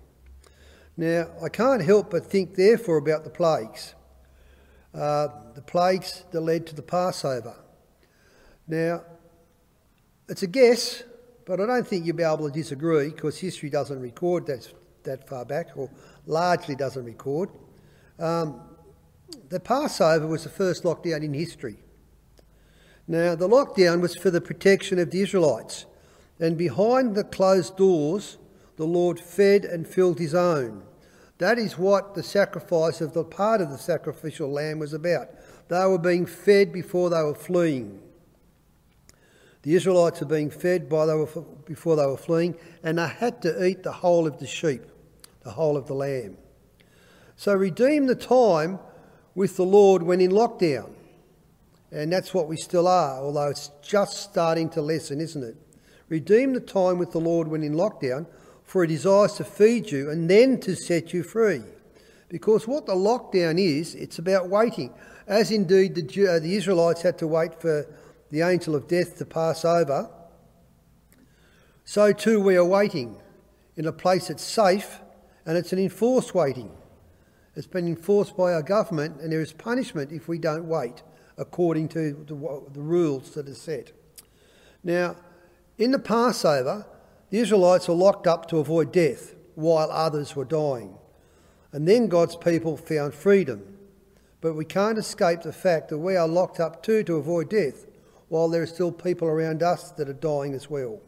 Now, 0.95 1.29
I 1.41 1.49
can't 1.49 1.81
help 1.81 2.11
but 2.11 2.25
think, 2.25 2.55
therefore, 2.55 2.97
about 2.97 3.23
the 3.23 3.29
plagues. 3.29 3.95
Uh, 4.93 5.27
the 5.55 5.61
plagues 5.61 6.23
that 6.31 6.41
led 6.41 6.65
to 6.67 6.75
the 6.75 6.81
Passover. 6.81 7.55
Now, 8.67 9.03
it's 10.27 10.43
a 10.43 10.47
guess, 10.47 11.03
but 11.49 11.59
I 11.59 11.65
don't 11.65 11.87
think 11.87 12.05
you'll 12.05 12.15
be 12.15 12.21
able 12.21 12.47
to 12.47 12.51
disagree 12.51 13.09
because 13.09 13.39
history 13.39 13.71
doesn't 13.71 13.99
record 13.99 14.45
that, 14.45 14.71
that 15.01 15.27
far 15.27 15.45
back, 15.45 15.69
or 15.75 15.89
largely 16.27 16.75
doesn't 16.75 17.03
record. 17.03 17.49
Um, 18.19 18.61
the 19.49 19.59
Passover 19.59 20.27
was 20.27 20.43
the 20.43 20.51
first 20.51 20.83
lockdown 20.83 21.23
in 21.23 21.33
history. 21.33 21.77
Now, 23.07 23.33
the 23.33 23.49
lockdown 23.49 23.99
was 23.99 24.15
for 24.15 24.29
the 24.29 24.39
protection 24.39 24.99
of 24.99 25.09
the 25.09 25.21
Israelites, 25.21 25.87
and 26.39 26.55
behind 26.55 27.15
the 27.15 27.23
closed 27.23 27.75
doors, 27.77 28.37
the 28.75 28.85
Lord 28.85 29.19
fed 29.19 29.65
and 29.65 29.87
filled 29.87 30.19
his 30.19 30.35
own. 30.35 30.83
That 31.39 31.57
is 31.57 31.79
what 31.79 32.13
the 32.13 32.21
sacrifice 32.21 33.01
of 33.01 33.13
the 33.13 33.23
part 33.23 33.59
of 33.59 33.71
the 33.71 33.79
sacrificial 33.79 34.51
lamb 34.51 34.77
was 34.77 34.93
about. 34.93 35.29
They 35.67 35.83
were 35.85 35.97
being 35.97 36.27
fed 36.27 36.71
before 36.71 37.09
they 37.09 37.23
were 37.23 37.33
fleeing. 37.33 38.01
The 39.63 39.75
Israelites 39.75 40.21
were 40.21 40.27
being 40.27 40.49
fed 40.49 40.87
by 40.87 41.05
they 41.05 41.13
were, 41.13 41.27
before 41.65 41.95
they 41.95 42.05
were 42.05 42.17
fleeing, 42.17 42.55
and 42.81 42.97
they 42.97 43.07
had 43.07 43.41
to 43.41 43.65
eat 43.65 43.83
the 43.83 43.91
whole 43.91 44.25
of 44.25 44.39
the 44.39 44.47
sheep, 44.47 44.83
the 45.43 45.51
whole 45.51 45.75
of 45.75 45.87
the 45.87 45.93
lamb. 45.93 46.37
So 47.35 47.53
redeem 47.53 48.07
the 48.07 48.15
time 48.15 48.79
with 49.35 49.57
the 49.57 49.65
Lord 49.65 50.03
when 50.03 50.21
in 50.21 50.31
lockdown. 50.31 50.91
And 51.91 52.11
that's 52.11 52.33
what 52.33 52.47
we 52.47 52.55
still 52.57 52.87
are, 52.87 53.19
although 53.19 53.49
it's 53.49 53.71
just 53.81 54.17
starting 54.17 54.69
to 54.71 54.81
lessen, 54.81 55.19
isn't 55.19 55.43
it? 55.43 55.55
Redeem 56.07 56.53
the 56.53 56.59
time 56.59 56.97
with 56.97 57.11
the 57.11 57.19
Lord 57.19 57.47
when 57.47 57.63
in 57.63 57.73
lockdown, 57.73 58.27
for 58.63 58.83
he 58.83 58.87
desires 58.87 59.33
to 59.33 59.43
feed 59.43 59.91
you 59.91 60.09
and 60.09 60.29
then 60.29 60.59
to 60.61 60.75
set 60.75 61.13
you 61.13 61.23
free. 61.23 61.63
Because 62.29 62.67
what 62.67 62.85
the 62.85 62.93
lockdown 62.95 63.59
is, 63.59 63.95
it's 63.95 64.19
about 64.19 64.49
waiting. 64.49 64.93
As 65.27 65.51
indeed 65.51 65.95
the, 65.95 66.27
uh, 66.27 66.39
the 66.39 66.55
Israelites 66.55 67.01
had 67.01 67.17
to 67.19 67.27
wait 67.27 67.59
for 67.59 67.87
the 68.31 68.41
angel 68.41 68.75
of 68.75 68.87
death 68.87 69.17
to 69.17 69.25
pass 69.25 69.65
over, 69.65 70.09
so 71.89 72.13
too 72.13 72.39
we 72.39 72.55
are 72.55 72.63
waiting 72.63 73.17
in 73.75 73.87
a 73.87 73.91
place 73.91 74.27
that's 74.27 74.43
safe 74.43 74.99
and 75.47 75.57
it's 75.57 75.73
an 75.73 75.79
enforced 75.79 76.35
waiting. 76.35 76.69
It's 77.55 77.65
been 77.65 77.87
enforced 77.87 78.37
by 78.37 78.53
our 78.53 78.61
government 78.61 79.19
and 79.21 79.31
there 79.31 79.41
is 79.41 79.53
punishment 79.53 80.11
if 80.11 80.27
we 80.27 80.37
don't 80.37 80.65
wait 80.65 81.01
according 81.35 81.87
to 81.87 82.11
the, 82.27 82.35
the 82.73 82.79
rules 82.79 83.31
that 83.31 83.49
are 83.49 83.55
set. 83.55 83.91
Now, 84.83 85.15
in 85.79 85.89
the 85.89 85.97
Passover, 85.97 86.85
the 87.31 87.39
Israelites 87.39 87.87
were 87.87 87.95
locked 87.95 88.27
up 88.27 88.47
to 88.49 88.57
avoid 88.57 88.91
death 88.91 89.33
while 89.55 89.89
others 89.89 90.35
were 90.35 90.45
dying. 90.45 90.95
And 91.71 91.87
then 91.87 92.07
God's 92.07 92.35
people 92.35 92.77
found 92.77 93.15
freedom. 93.15 93.79
But 94.41 94.53
we 94.53 94.63
can't 94.63 94.99
escape 94.99 95.41
the 95.41 95.53
fact 95.53 95.89
that 95.89 95.97
we 95.97 96.15
are 96.15 96.27
locked 96.27 96.59
up 96.59 96.83
too 96.83 97.01
to 97.05 97.15
avoid 97.15 97.49
death 97.49 97.87
while 98.29 98.47
there 98.47 98.61
are 98.61 98.67
still 98.67 98.91
people 98.91 99.27
around 99.27 99.61
us 99.61 99.91
that 99.91 100.07
are 100.07 100.13
dying 100.13 100.53
as 100.53 100.69
well. 100.69 101.01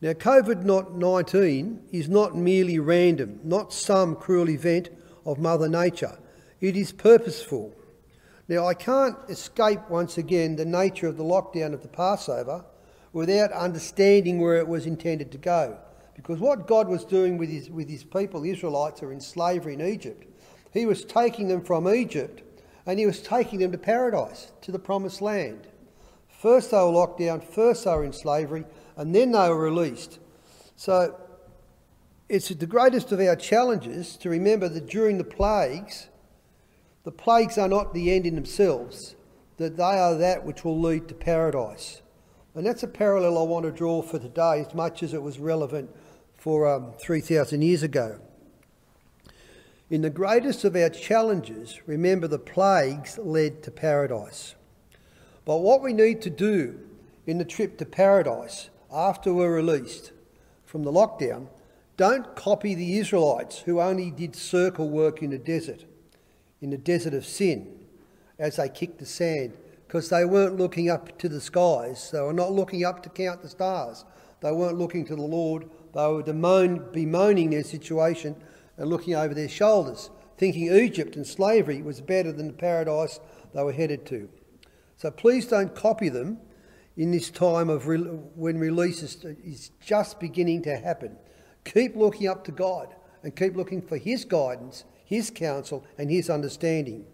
Now, 0.00 0.12
COVID 0.12 0.64
19 0.92 1.88
is 1.90 2.08
not 2.08 2.36
merely 2.36 2.78
random, 2.78 3.40
not 3.42 3.72
some 3.72 4.16
cruel 4.16 4.50
event 4.50 4.90
of 5.24 5.38
Mother 5.38 5.68
Nature. 5.68 6.18
It 6.60 6.76
is 6.76 6.92
purposeful. 6.92 7.74
Now, 8.46 8.66
I 8.66 8.74
can't 8.74 9.16
escape 9.28 9.80
once 9.88 10.18
again 10.18 10.56
the 10.56 10.66
nature 10.66 11.06
of 11.06 11.16
the 11.16 11.24
lockdown 11.24 11.72
of 11.72 11.82
the 11.82 11.88
Passover 11.88 12.64
without 13.14 13.52
understanding 13.52 14.40
where 14.40 14.56
it 14.56 14.68
was 14.68 14.84
intended 14.84 15.32
to 15.32 15.38
go. 15.38 15.78
Because 16.14 16.38
what 16.38 16.66
God 16.66 16.88
was 16.88 17.04
doing 17.04 17.38
with 17.38 17.48
his, 17.48 17.70
with 17.70 17.88
his 17.88 18.04
people, 18.04 18.40
the 18.40 18.50
Israelites, 18.50 19.02
are 19.02 19.12
in 19.12 19.20
slavery 19.20 19.74
in 19.74 19.80
Egypt. 19.80 20.26
He 20.72 20.84
was 20.84 21.04
taking 21.04 21.48
them 21.48 21.62
from 21.62 21.88
Egypt 21.88 22.42
and 22.86 22.98
he 22.98 23.06
was 23.06 23.20
taking 23.20 23.60
them 23.60 23.72
to 23.72 23.78
paradise, 23.78 24.52
to 24.60 24.72
the 24.72 24.78
promised 24.78 25.22
land. 25.22 25.66
First 26.44 26.72
they 26.72 26.76
were 26.76 26.90
locked 26.90 27.20
down, 27.20 27.40
first 27.40 27.86
they 27.86 27.90
were 27.92 28.04
in 28.04 28.12
slavery, 28.12 28.66
and 28.98 29.14
then 29.14 29.32
they 29.32 29.48
were 29.48 29.58
released. 29.58 30.18
So 30.76 31.18
it's 32.28 32.48
the 32.48 32.66
greatest 32.66 33.12
of 33.12 33.20
our 33.20 33.34
challenges 33.34 34.18
to 34.18 34.28
remember 34.28 34.68
that 34.68 34.86
during 34.86 35.16
the 35.16 35.24
plagues, 35.24 36.08
the 37.04 37.12
plagues 37.12 37.56
are 37.56 37.66
not 37.66 37.94
the 37.94 38.14
end 38.14 38.26
in 38.26 38.34
themselves, 38.34 39.16
that 39.56 39.78
they 39.78 39.82
are 39.82 40.16
that 40.16 40.44
which 40.44 40.66
will 40.66 40.78
lead 40.78 41.08
to 41.08 41.14
paradise. 41.14 42.02
And 42.54 42.66
that's 42.66 42.82
a 42.82 42.88
parallel 42.88 43.38
I 43.38 43.42
want 43.44 43.64
to 43.64 43.72
draw 43.72 44.02
for 44.02 44.18
today 44.18 44.66
as 44.68 44.74
much 44.74 45.02
as 45.02 45.14
it 45.14 45.22
was 45.22 45.38
relevant 45.38 45.88
for 46.36 46.70
um, 46.70 46.92
3,000 47.00 47.62
years 47.62 47.82
ago. 47.82 48.20
In 49.88 50.02
the 50.02 50.10
greatest 50.10 50.62
of 50.64 50.76
our 50.76 50.90
challenges, 50.90 51.80
remember 51.86 52.28
the 52.28 52.38
plagues 52.38 53.16
led 53.16 53.62
to 53.62 53.70
paradise. 53.70 54.56
But 55.44 55.58
what 55.58 55.82
we 55.82 55.92
need 55.92 56.22
to 56.22 56.30
do 56.30 56.80
in 57.26 57.38
the 57.38 57.44
trip 57.44 57.78
to 57.78 57.86
paradise 57.86 58.70
after 58.92 59.32
we're 59.32 59.54
released 59.54 60.12
from 60.64 60.84
the 60.84 60.92
lockdown 60.92 61.48
don't 61.96 62.34
copy 62.34 62.74
the 62.74 62.98
Israelites 62.98 63.60
who 63.60 63.80
only 63.80 64.10
did 64.10 64.34
circle 64.34 64.88
work 64.88 65.22
in 65.22 65.30
the 65.30 65.38
desert, 65.38 65.84
in 66.60 66.70
the 66.70 66.78
desert 66.78 67.14
of 67.14 67.24
sin, 67.24 67.68
as 68.38 68.56
they 68.56 68.68
kicked 68.68 68.98
the 68.98 69.06
sand, 69.06 69.56
because 69.86 70.08
they 70.08 70.24
weren't 70.24 70.56
looking 70.56 70.90
up 70.90 71.16
to 71.18 71.28
the 71.28 71.40
skies. 71.40 72.10
They 72.10 72.20
were 72.20 72.32
not 72.32 72.50
looking 72.50 72.84
up 72.84 73.02
to 73.04 73.08
count 73.10 73.42
the 73.42 73.48
stars. 73.48 74.04
They 74.40 74.50
weren't 74.50 74.78
looking 74.78 75.04
to 75.06 75.14
the 75.14 75.22
Lord. 75.22 75.70
They 75.94 76.06
were 76.06 76.22
bemoan, 76.22 76.90
bemoaning 76.92 77.50
their 77.50 77.62
situation 77.62 78.34
and 78.76 78.90
looking 78.90 79.14
over 79.14 79.34
their 79.34 79.48
shoulders, 79.48 80.10
thinking 80.36 80.74
Egypt 80.74 81.14
and 81.14 81.24
slavery 81.24 81.80
was 81.80 82.00
better 82.00 82.32
than 82.32 82.48
the 82.48 82.54
paradise 82.54 83.20
they 83.54 83.62
were 83.62 83.72
headed 83.72 84.04
to. 84.06 84.28
So 84.96 85.10
please 85.10 85.46
don't 85.46 85.74
copy 85.74 86.08
them 86.08 86.38
in 86.96 87.10
this 87.10 87.30
time 87.30 87.68
of 87.68 87.86
re- 87.88 87.98
when 87.98 88.58
release 88.58 89.02
is, 89.02 89.24
is 89.44 89.70
just 89.80 90.20
beginning 90.20 90.62
to 90.62 90.76
happen. 90.76 91.16
Keep 91.64 91.96
looking 91.96 92.28
up 92.28 92.44
to 92.44 92.52
God 92.52 92.94
and 93.22 93.34
keep 93.34 93.56
looking 93.56 93.82
for 93.82 93.96
His 93.96 94.24
guidance, 94.24 94.84
His 95.04 95.30
counsel, 95.30 95.84
and 95.98 96.10
His 96.10 96.30
understanding. 96.30 97.04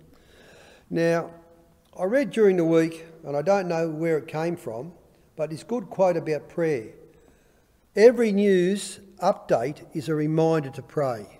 Now, 0.90 1.30
I 1.98 2.04
read 2.04 2.30
during 2.30 2.56
the 2.56 2.64
week, 2.64 3.06
and 3.24 3.36
I 3.36 3.42
don't 3.42 3.68
know 3.68 3.88
where 3.88 4.18
it 4.18 4.28
came 4.28 4.56
from, 4.56 4.92
but 5.36 5.50
this 5.50 5.62
good 5.62 5.88
quote 5.88 6.16
about 6.16 6.48
prayer. 6.48 6.92
Every 7.96 8.32
news 8.32 9.00
update 9.22 9.84
is 9.94 10.08
a 10.08 10.14
reminder 10.14 10.70
to 10.70 10.82
pray. 10.82 11.38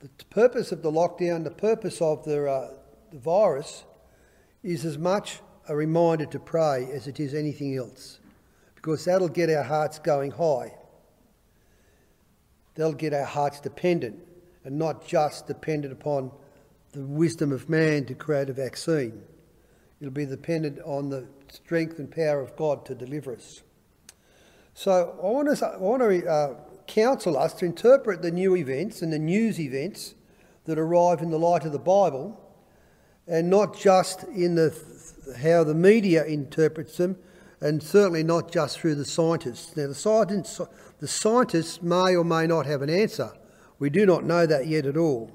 The 0.00 0.24
purpose 0.30 0.72
of 0.72 0.82
the 0.82 0.90
lockdown, 0.90 1.44
the 1.44 1.50
purpose 1.50 2.00
of 2.00 2.24
the, 2.24 2.50
uh, 2.50 2.70
the 3.12 3.18
virus, 3.18 3.84
is 4.62 4.84
as 4.84 4.98
much 4.98 5.40
a 5.68 5.76
reminder 5.76 6.26
to 6.26 6.38
pray 6.38 6.88
as 6.92 7.06
it 7.06 7.20
is 7.20 7.34
anything 7.34 7.76
else, 7.76 8.18
because 8.74 9.04
that'll 9.04 9.28
get 9.28 9.50
our 9.50 9.62
hearts 9.62 9.98
going 9.98 10.30
high. 10.30 10.74
They'll 12.74 12.92
get 12.92 13.12
our 13.12 13.24
hearts 13.24 13.60
dependent 13.60 14.20
and 14.64 14.78
not 14.78 15.06
just 15.06 15.46
dependent 15.46 15.92
upon 15.92 16.30
the 16.92 17.02
wisdom 17.02 17.52
of 17.52 17.68
man 17.68 18.04
to 18.06 18.14
create 18.14 18.48
a 18.48 18.52
vaccine. 18.52 19.22
It'll 20.00 20.12
be 20.12 20.26
dependent 20.26 20.80
on 20.84 21.10
the 21.10 21.26
strength 21.50 21.98
and 21.98 22.10
power 22.10 22.40
of 22.40 22.56
God 22.56 22.84
to 22.86 22.94
deliver 22.94 23.34
us. 23.34 23.62
So 24.74 25.18
I 25.22 25.26
want 25.26 25.56
to, 25.56 25.66
I 25.66 25.76
want 25.76 26.02
to 26.02 26.26
uh, 26.26 26.54
counsel 26.86 27.36
us 27.36 27.52
to 27.54 27.66
interpret 27.66 28.22
the 28.22 28.30
new 28.30 28.56
events 28.56 29.02
and 29.02 29.12
the 29.12 29.18
news 29.18 29.60
events 29.60 30.14
that 30.64 30.78
arrive 30.78 31.20
in 31.20 31.30
the 31.30 31.38
light 31.38 31.64
of 31.64 31.72
the 31.72 31.78
Bible 31.78 32.38
and 33.26 33.48
not 33.48 33.76
just 33.76 34.24
in 34.24 34.54
the, 34.54 34.76
how 35.38 35.64
the 35.64 35.74
media 35.74 36.24
interprets 36.24 36.96
them 36.96 37.16
and 37.60 37.82
certainly 37.82 38.24
not 38.24 38.50
just 38.50 38.78
through 38.80 38.96
the 38.96 39.04
scientists. 39.04 39.76
Now, 39.76 39.86
the 39.86 39.94
scientists, 39.94 40.60
the 40.98 41.08
scientists 41.08 41.80
may 41.80 42.16
or 42.16 42.24
may 42.24 42.46
not 42.46 42.66
have 42.66 42.82
an 42.82 42.90
answer. 42.90 43.32
We 43.78 43.88
do 43.88 44.04
not 44.04 44.24
know 44.24 44.46
that 44.46 44.66
yet 44.66 44.84
at 44.84 44.96
all. 44.96 45.30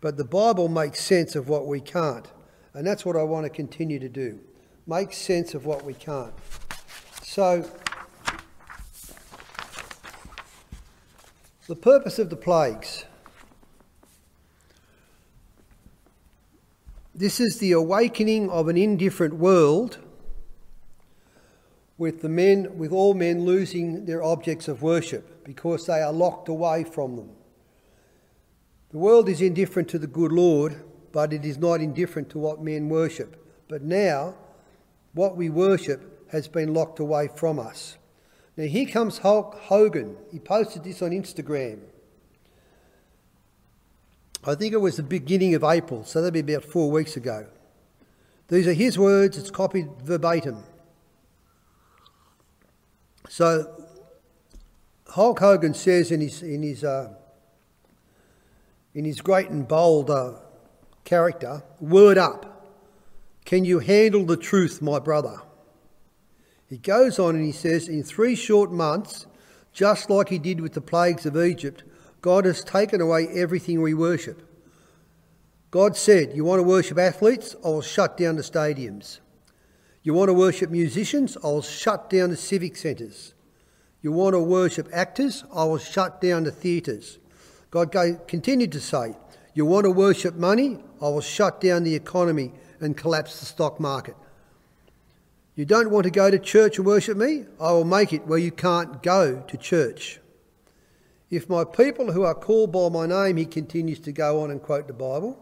But 0.00 0.16
the 0.16 0.24
Bible 0.24 0.68
makes 0.68 1.00
sense 1.00 1.34
of 1.34 1.48
what 1.48 1.66
we 1.66 1.80
can't. 1.80 2.26
And 2.72 2.86
that's 2.86 3.04
what 3.04 3.16
I 3.16 3.22
want 3.24 3.44
to 3.44 3.50
continue 3.50 3.98
to 3.98 4.08
do. 4.08 4.40
make 4.86 5.12
sense 5.12 5.54
of 5.54 5.66
what 5.66 5.84
we 5.84 5.94
can't. 5.94 6.32
So, 7.22 7.68
the 11.66 11.76
purpose 11.76 12.18
of 12.18 12.30
the 12.30 12.36
plagues. 12.36 13.04
This 17.14 17.40
is 17.40 17.58
the 17.58 17.72
awakening 17.72 18.50
of 18.50 18.68
an 18.68 18.76
indifferent 18.76 19.34
world 19.34 19.98
with 21.98 22.22
the 22.22 22.28
men 22.28 22.78
with 22.78 22.92
all 22.92 23.14
men 23.14 23.44
losing 23.44 24.06
their 24.06 24.22
objects 24.22 24.68
of 24.68 24.80
worship 24.80 25.44
because 25.44 25.86
they 25.86 26.00
are 26.00 26.12
locked 26.12 26.48
away 26.48 26.84
from 26.84 27.16
them. 27.16 27.30
The 28.92 28.98
world 28.98 29.28
is 29.28 29.40
indifferent 29.40 29.88
to 29.90 29.98
the 29.98 30.06
good 30.06 30.32
Lord, 30.32 30.82
but 31.12 31.32
it 31.32 31.44
is 31.44 31.58
not 31.58 31.80
indifferent 31.80 32.30
to 32.30 32.38
what 32.38 32.62
men 32.62 32.88
worship. 32.88 33.36
But 33.68 33.82
now, 33.82 34.34
what 35.12 35.36
we 35.36 35.50
worship 35.50 36.28
has 36.30 36.46
been 36.46 36.72
locked 36.72 37.00
away 37.00 37.28
from 37.34 37.58
us. 37.58 37.98
Now, 38.56 38.64
here 38.64 38.86
comes 38.86 39.18
Hulk 39.18 39.56
Hogan. 39.62 40.16
He 40.30 40.38
posted 40.38 40.84
this 40.84 41.02
on 41.02 41.10
Instagram. 41.10 41.80
I 44.44 44.54
think 44.54 44.72
it 44.72 44.78
was 44.78 44.96
the 44.96 45.02
beginning 45.02 45.54
of 45.54 45.62
April, 45.62 46.04
so 46.04 46.22
that'd 46.22 46.46
be 46.46 46.52
about 46.52 46.64
four 46.64 46.90
weeks 46.90 47.16
ago. 47.16 47.46
These 48.48 48.66
are 48.66 48.72
his 48.72 48.98
words, 48.98 49.36
it's 49.36 49.50
copied 49.50 49.88
verbatim. 50.02 50.64
So, 53.28 53.84
Hulk 55.08 55.38
Hogan 55.38 55.74
says 55.74 56.10
in 56.10 56.20
his, 56.20 56.42
in 56.42 56.62
his, 56.62 56.82
uh, 56.82 57.12
in 58.94 59.04
his 59.04 59.20
great 59.20 59.50
and 59.50 59.68
bold 59.68 60.10
uh, 60.10 60.32
character, 61.04 61.62
word 61.78 62.18
up. 62.18 62.46
Can 63.44 63.64
you 63.64 63.78
handle 63.80 64.24
the 64.24 64.36
truth, 64.36 64.80
my 64.80 64.98
brother? 64.98 65.40
He 66.68 66.78
goes 66.78 67.18
on 67.18 67.34
and 67.34 67.44
he 67.44 67.52
says, 67.52 67.88
In 67.88 68.02
three 68.04 68.34
short 68.34 68.70
months, 68.70 69.26
just 69.72 70.08
like 70.08 70.28
he 70.28 70.38
did 70.38 70.60
with 70.60 70.72
the 70.72 70.80
plagues 70.80 71.26
of 71.26 71.36
Egypt, 71.36 71.82
God 72.20 72.44
has 72.44 72.62
taken 72.62 73.00
away 73.00 73.28
everything 73.28 73.80
we 73.80 73.94
worship. 73.94 74.46
God 75.70 75.96
said, 75.96 76.32
You 76.34 76.44
want 76.44 76.58
to 76.58 76.64
worship 76.64 76.98
athletes? 76.98 77.54
I 77.64 77.68
will 77.68 77.82
shut 77.82 78.16
down 78.16 78.36
the 78.36 78.42
stadiums. 78.42 79.20
You 80.02 80.14
want 80.14 80.28
to 80.28 80.34
worship 80.34 80.70
musicians? 80.70 81.36
I 81.42 81.46
will 81.46 81.62
shut 81.62 82.10
down 82.10 82.30
the 82.30 82.36
civic 82.36 82.76
centres. 82.76 83.34
You 84.02 84.12
want 84.12 84.34
to 84.34 84.40
worship 84.40 84.88
actors? 84.92 85.44
I 85.54 85.64
will 85.64 85.78
shut 85.78 86.20
down 86.20 86.44
the 86.44 86.50
theatres. 86.50 87.18
God 87.70 87.92
continued 88.26 88.72
to 88.72 88.80
say, 88.80 89.14
You 89.54 89.66
want 89.66 89.84
to 89.84 89.90
worship 89.90 90.34
money? 90.34 90.78
I 91.00 91.04
will 91.04 91.20
shut 91.20 91.60
down 91.60 91.84
the 91.84 91.94
economy 91.94 92.52
and 92.80 92.96
collapse 92.96 93.40
the 93.40 93.46
stock 93.46 93.78
market. 93.78 94.16
You 95.54 95.64
don't 95.64 95.90
want 95.90 96.04
to 96.04 96.10
go 96.10 96.30
to 96.30 96.38
church 96.38 96.78
and 96.78 96.86
worship 96.86 97.16
me? 97.16 97.44
I 97.60 97.72
will 97.72 97.84
make 97.84 98.12
it 98.12 98.26
where 98.26 98.38
you 98.38 98.50
can't 98.50 99.02
go 99.02 99.42
to 99.46 99.56
church. 99.56 100.19
If 101.30 101.48
my 101.48 101.62
people 101.64 102.10
who 102.10 102.24
are 102.24 102.34
called 102.34 102.72
by 102.72 102.88
my 102.88 103.06
name, 103.06 103.36
he 103.36 103.46
continues 103.46 104.00
to 104.00 104.12
go 104.12 104.42
on 104.42 104.50
and 104.50 104.60
quote 104.60 104.88
the 104.88 104.92
Bible, 104.92 105.38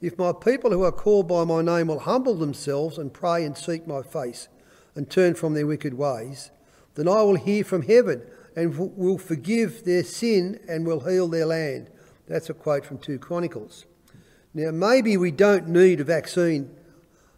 if 0.00 0.18
my 0.18 0.32
people 0.32 0.72
who 0.72 0.82
are 0.82 0.92
called 0.92 1.28
by 1.28 1.44
my 1.44 1.62
name 1.62 1.86
will 1.86 2.00
humble 2.00 2.34
themselves 2.34 2.98
and 2.98 3.12
pray 3.12 3.44
and 3.44 3.56
seek 3.56 3.86
my 3.86 4.02
face 4.02 4.48
and 4.96 5.08
turn 5.08 5.34
from 5.34 5.54
their 5.54 5.66
wicked 5.66 5.94
ways, 5.94 6.50
then 6.96 7.06
I 7.06 7.22
will 7.22 7.36
hear 7.36 7.62
from 7.62 7.82
heaven 7.82 8.22
and 8.56 8.76
will 8.76 9.18
forgive 9.18 9.84
their 9.84 10.02
sin 10.02 10.58
and 10.68 10.84
will 10.84 11.00
heal 11.00 11.28
their 11.28 11.46
land. 11.46 11.90
That's 12.26 12.50
a 12.50 12.54
quote 12.54 12.84
from 12.84 12.98
2 12.98 13.20
Chronicles. 13.20 13.86
Now, 14.54 14.72
maybe 14.72 15.16
we 15.16 15.30
don't 15.30 15.68
need 15.68 16.00
a 16.00 16.04
vaccine, 16.04 16.70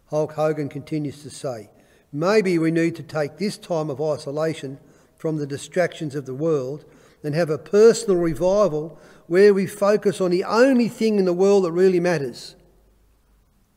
Hulk 0.09 0.33
Hogan 0.33 0.69
continues 0.69 1.21
to 1.21 1.29
say. 1.29 1.69
Maybe 2.11 2.57
we 2.57 2.71
need 2.71 2.95
to 2.95 3.03
take 3.03 3.37
this 3.37 3.57
time 3.57 3.91
of 3.91 4.01
isolation 4.01 4.79
from 5.17 5.37
the 5.37 5.45
distractions 5.45 6.15
of 6.15 6.25
the 6.25 6.33
world 6.33 6.83
and 7.23 7.35
have 7.35 7.49
a 7.49 7.57
personal 7.57 8.17
revival 8.17 8.99
where 9.27 9.53
we 9.53 9.65
focus 9.67 10.19
on 10.19 10.31
the 10.31 10.43
only 10.43 10.87
thing 10.87 11.17
in 11.17 11.25
the 11.25 11.33
world 11.33 11.63
that 11.63 11.71
really 11.71 11.99
matters 11.99 12.55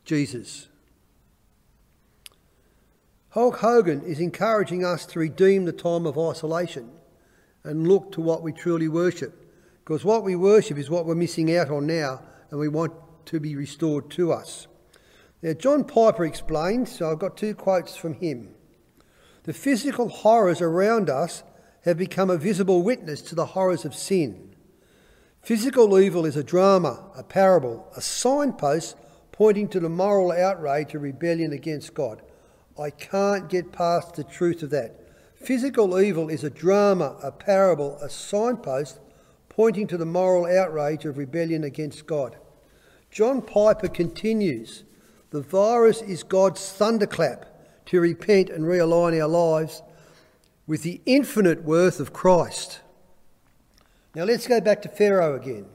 Jesus. 0.04 0.68
Hulk 3.30 3.57
Hogan 3.57 4.02
is 4.02 4.20
encouraging 4.20 4.85
us 4.85 5.07
to 5.07 5.18
redeem 5.18 5.64
the 5.64 5.72
time 5.72 6.07
of 6.07 6.18
isolation 6.18 6.90
and 7.64 7.88
look 7.88 8.12
to 8.12 8.20
what 8.20 8.42
we 8.42 8.52
truly 8.52 8.87
worship. 8.87 9.44
Because 9.83 10.04
what 10.04 10.22
we 10.22 10.37
worship 10.37 10.78
is 10.78 10.88
what 10.88 11.04
we're 11.04 11.14
missing 11.14 11.54
out 11.57 11.70
on 11.70 11.87
now, 11.87 12.22
and 12.50 12.61
we 12.61 12.68
want 12.68 12.92
to 13.26 13.40
be 13.40 13.57
restored 13.57 14.11
to 14.11 14.33
us. 14.33 14.66
Now, 15.42 15.52
John 15.52 15.85
Piper 15.85 16.24
explains, 16.24 16.90
so 16.96 17.11
I've 17.11 17.18
got 17.18 17.37
two 17.37 17.54
quotes 17.54 17.96
from 17.96 18.14
him. 18.14 18.54
The 19.42 19.52
physical 19.52 20.09
horrors 20.09 20.62
around 20.62 21.11
us 21.11 21.42
have 21.85 21.99
become 21.99 22.31
a 22.31 22.38
visible 22.38 22.83
witness 22.83 23.20
to 23.23 23.35
the 23.35 23.47
horrors 23.47 23.85
of 23.85 23.94
sin. 23.94 24.55
Physical 25.42 25.99
evil 25.99 26.25
is 26.25 26.37
a 26.37 26.44
drama, 26.44 27.11
a 27.14 27.23
parable, 27.23 27.87
a 27.94 28.01
signpost 28.01 28.97
pointing 29.33 29.68
to 29.68 29.81
the 29.81 29.90
moral 29.90 30.33
outrage 30.33 30.94
of 30.94 31.03
rebellion 31.03 31.53
against 31.53 31.92
God. 31.92 32.23
I 32.81 32.90
can't 32.90 33.51
get 33.51 33.73
past 33.73 34.14
the 34.14 34.25
truth 34.25 34.62
of 34.62 34.70
that. 34.70 34.99
Physical 35.35 36.01
evil 36.01 36.31
is 36.31 36.42
a 36.42 36.51
drama, 36.51 37.16
a 37.23 37.31
parable, 37.31 37.99
a 37.99 38.09
signpost 38.09 39.01
pointing 39.51 39.87
to 39.88 39.99
the 39.99 40.07
moral 40.07 40.47
outrage 40.47 41.05
of 41.05 41.18
rebellion 41.18 41.64
against 41.64 42.07
God. 42.07 42.37
John 43.11 43.42
Piper 43.42 43.88
continues 43.88 44.85
The 45.31 45.42
virus 45.42 46.01
is 46.01 46.23
God's 46.23 46.73
thunderclap 46.73 47.44
to 47.87 48.01
repent 48.01 48.49
and 48.49 48.64
realign 48.64 49.20
our 49.20 49.29
lives 49.29 49.83
with 50.66 50.83
the 50.83 51.00
infinite 51.07 51.64
worth 51.64 52.00
of 52.00 52.12
Christ. 52.12 52.81
Now 54.14 54.24
let's 54.24 54.46
go 54.46 54.61
back 54.61 54.83
to 54.83 54.88
Pharaoh 54.88 55.37
again. 55.37 55.66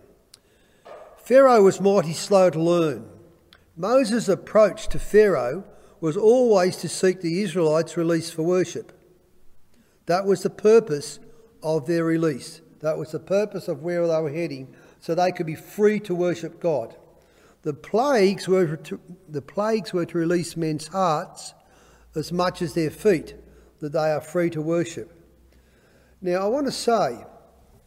Pharaoh 1.18 1.62
was 1.62 1.80
mighty 1.80 2.14
slow 2.14 2.50
to 2.50 2.62
learn. 2.62 3.08
Moses' 3.76 4.28
approach 4.28 4.88
to 4.90 5.00
Pharaoh 5.00 5.64
was 6.02 6.18
always 6.18 6.78
to 6.78 6.90
seek 6.90 7.22
the 7.22 7.42
Israelites' 7.42 7.98
release 7.98 8.32
for 8.32 8.44
worship. 8.44 8.92
That 10.06 10.26
was 10.26 10.42
the 10.42 10.50
purpose 10.50 11.20
of 11.62 11.86
their 11.86 12.04
release. 12.04 12.62
That 12.80 12.98
was 12.98 13.12
the 13.12 13.20
purpose 13.20 13.68
of 13.68 13.84
where 13.84 14.08
they 14.08 14.22
were 14.22 14.32
heading, 14.32 14.74
so 15.00 15.14
they 15.14 15.32
could 15.32 15.46
be 15.46 15.56
free 15.56 16.00
to 16.02 16.16
worship 16.16 16.60
God. 16.60 16.96
The 17.62 17.74
plagues 17.74 18.48
were 18.48 18.78
to, 18.78 19.00
the 19.28 19.42
plagues 19.42 19.94
were 19.94 20.06
to 20.06 20.18
release 20.18 20.56
men's 20.56 20.88
hearts 20.88 21.54
as 22.16 22.32
much 22.32 22.62
as 22.62 22.74
their 22.74 22.90
feet, 22.90 23.36
that 23.80 23.94
they 23.94 24.12
are 24.12 24.22
free 24.22 24.50
to 24.52 24.62
worship. 24.62 25.12
Now, 26.22 26.42
I 26.42 26.48
want 26.48 26.66
to 26.66 26.72
say 26.72 27.24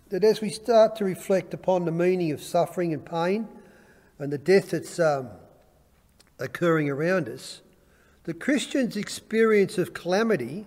that 0.09 0.25
as 0.25 0.41
we 0.41 0.51
start 0.51 0.97
to 0.97 1.05
reflect 1.05 1.55
upon 1.55 1.85
the 1.85 1.93
meaning 1.93 2.33
of 2.33 2.43
suffering 2.43 2.93
and 2.93 3.05
pain 3.05 3.49
and 4.19 4.33
the 4.33 4.39
death 4.39 4.71
that's 4.71 4.99
um, 4.99 5.29
occurring 6.39 6.89
around 6.89 7.29
us, 7.29 7.61
the 8.25 8.35
Christian's 8.35 8.97
experience 8.97 9.79
of 9.79 9.95
calamity 9.95 10.67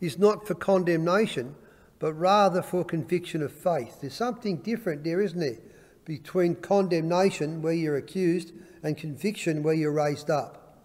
is 0.00 0.18
not 0.18 0.46
for 0.46 0.54
condemnation, 0.54 1.54
but 1.98 2.12
rather 2.14 2.62
for 2.62 2.84
conviction 2.84 3.42
of 3.42 3.52
faith. 3.52 4.00
There's 4.00 4.14
something 4.14 4.58
different 4.58 5.04
there, 5.04 5.20
isn't 5.20 5.38
there, 5.38 5.58
between 6.04 6.56
condemnation, 6.56 7.62
where 7.62 7.72
you're 7.72 7.96
accused, 7.96 8.52
and 8.82 8.96
conviction, 8.96 9.62
where 9.62 9.74
you're 9.74 9.92
raised 9.92 10.30
up. 10.30 10.78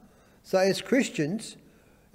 So, 0.43 0.59
as 0.59 0.81
Christians, 0.81 1.57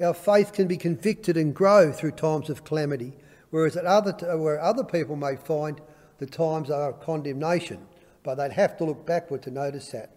our 0.02 0.14
faith 0.14 0.52
can 0.52 0.66
be 0.66 0.76
convicted 0.76 1.36
and 1.36 1.54
grow 1.54 1.92
through 1.92 2.12
times 2.12 2.50
of 2.50 2.64
calamity, 2.64 3.12
whereas 3.50 3.76
at 3.76 3.84
other 3.84 4.12
where 4.36 4.60
other 4.60 4.84
people 4.84 5.16
may 5.16 5.36
find 5.36 5.80
the 6.18 6.26
times 6.26 6.70
are 6.70 6.90
of 6.90 7.00
condemnation, 7.00 7.86
but 8.22 8.36
they'd 8.36 8.52
have 8.52 8.76
to 8.78 8.84
look 8.84 9.04
backward 9.04 9.42
to 9.42 9.50
notice 9.50 9.90
that. 9.90 10.10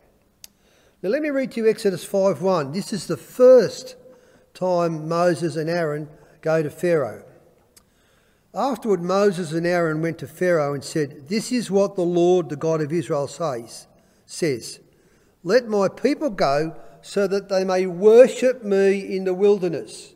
Now 1.01 1.09
let 1.09 1.21
me 1.21 1.29
read 1.29 1.51
to 1.51 1.61
you 1.61 1.69
Exodus 1.69 2.05
5:1. 2.05 2.73
This 2.73 2.93
is 2.93 3.07
the 3.07 3.17
first 3.17 3.95
time 4.53 5.07
Moses 5.07 5.55
and 5.55 5.69
Aaron 5.69 6.09
go 6.41 6.63
to 6.63 6.69
Pharaoh. 6.69 7.23
Afterward, 8.55 9.01
Moses 9.01 9.51
and 9.51 9.67
Aaron 9.67 10.01
went 10.01 10.17
to 10.19 10.27
Pharaoh 10.27 10.73
and 10.73 10.83
said, 10.83 11.27
This 11.27 11.51
is 11.51 11.69
what 11.69 11.95
the 11.95 12.03
Lord, 12.03 12.47
the 12.47 12.55
God 12.55 12.79
of 12.79 12.93
Israel, 12.93 13.27
says, 13.27 13.87
says, 14.25 14.79
Let 15.43 15.67
my 15.67 15.89
people 15.89 16.29
go 16.29 16.73
so 17.05 17.27
that 17.27 17.49
they 17.49 17.63
may 17.63 17.85
worship 17.85 18.63
me 18.63 19.15
in 19.15 19.25
the 19.25 19.33
wilderness. 19.33 20.15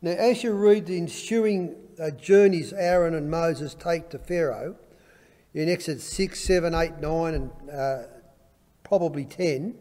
Now, 0.00 0.12
as 0.12 0.42
you 0.42 0.54
read 0.54 0.86
the 0.86 0.96
ensuing 0.96 1.76
uh, 2.00 2.12
journeys 2.12 2.72
Aaron 2.72 3.14
and 3.14 3.30
Moses 3.30 3.74
take 3.74 4.08
to 4.08 4.18
Pharaoh, 4.18 4.76
in 5.52 5.68
Exodus 5.68 6.04
6, 6.04 6.40
7, 6.40 6.74
8, 6.74 6.98
9, 6.98 7.34
and 7.34 7.50
uh, 7.70 8.04
probably 8.84 9.26
10, 9.26 9.74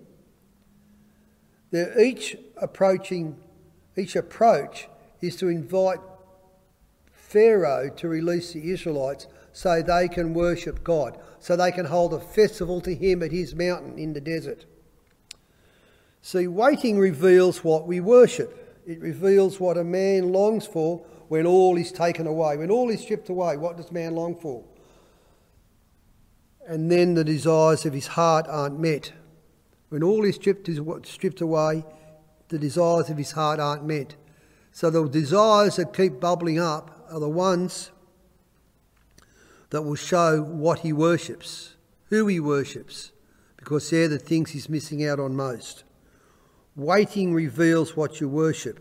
they're 1.72 1.98
each 1.98 2.36
approaching, 2.58 3.38
each 3.96 4.18
approach 4.18 4.90
is 5.22 5.38
to 5.38 5.48
invite 5.48 6.00
Pharaoh 7.10 7.90
to 7.90 8.10
release 8.10 8.52
the 8.52 8.70
Israelites 8.70 9.28
so 9.54 9.82
they 9.82 10.10
can 10.10 10.34
worship 10.34 10.84
God, 10.84 11.18
so 11.40 11.56
they 11.56 11.72
can 11.72 11.86
hold 11.86 12.14
a 12.14 12.20
festival 12.20 12.82
to 12.82 12.94
him 12.94 13.24
at 13.24 13.32
his 13.32 13.56
mountain 13.56 13.98
in 13.98 14.12
the 14.12 14.20
desert. 14.20 14.66
See, 16.22 16.48
waiting 16.48 17.00
reveals 17.00 17.64
what 17.64 17.88
we 17.88 18.00
worship. 18.00 18.82
It 18.86 19.00
reveals 19.00 19.60
what 19.60 19.78
a 19.78 19.84
man 19.84 20.32
longs 20.32 20.66
for 20.66 21.06
when 21.28 21.46
all 21.46 21.78
is 21.78 21.92
taken 21.92 22.28
away. 22.28 22.58
When 22.58 22.72
all 22.72 22.90
is 22.90 23.02
stripped 23.02 23.30
away, 23.30 23.58
what 23.58 23.78
does 23.78 23.92
man 23.92 24.16
long 24.16 24.36
for? 24.36 24.64
And 26.68 26.92
then 26.92 27.14
the 27.14 27.24
desires 27.24 27.86
of 27.86 27.94
his 27.94 28.08
heart 28.08 28.48
aren't 28.48 28.80
met. 28.80 29.14
When 29.90 30.04
all 30.04 30.26
is 30.26 30.36
stripped, 30.36 30.70
stripped 31.06 31.42
away, 31.42 31.84
the 32.50 32.60
desires 32.60 33.10
of 33.10 33.18
his 33.18 33.32
heart 33.32 33.60
aren't 33.60 33.86
met. 33.86 34.16
So 34.72 34.90
the 34.90 35.08
desires 35.08 35.78
that 35.78 35.94
keep 35.94 36.20
bubbling 36.20 36.60
up 36.60 37.08
are 37.12 37.20
the 37.20 37.30
ones 37.30 37.92
that 39.72 39.84
will 39.84 39.96
show 39.96 40.42
what 40.42 40.80
he 40.80 40.94
worships, 40.94 41.76
who 42.06 42.28
he 42.28 42.40
worships, 42.40 43.12
because 43.58 43.90
they're 43.90 44.08
the 44.08 44.20
things 44.20 44.52
he's 44.52 44.70
missing 44.70 45.06
out 45.06 45.20
on 45.20 45.36
most. 45.36 45.84
Waiting 46.76 47.34
reveals 47.34 47.98
what 47.98 48.22
you 48.22 48.30
worship. 48.30 48.80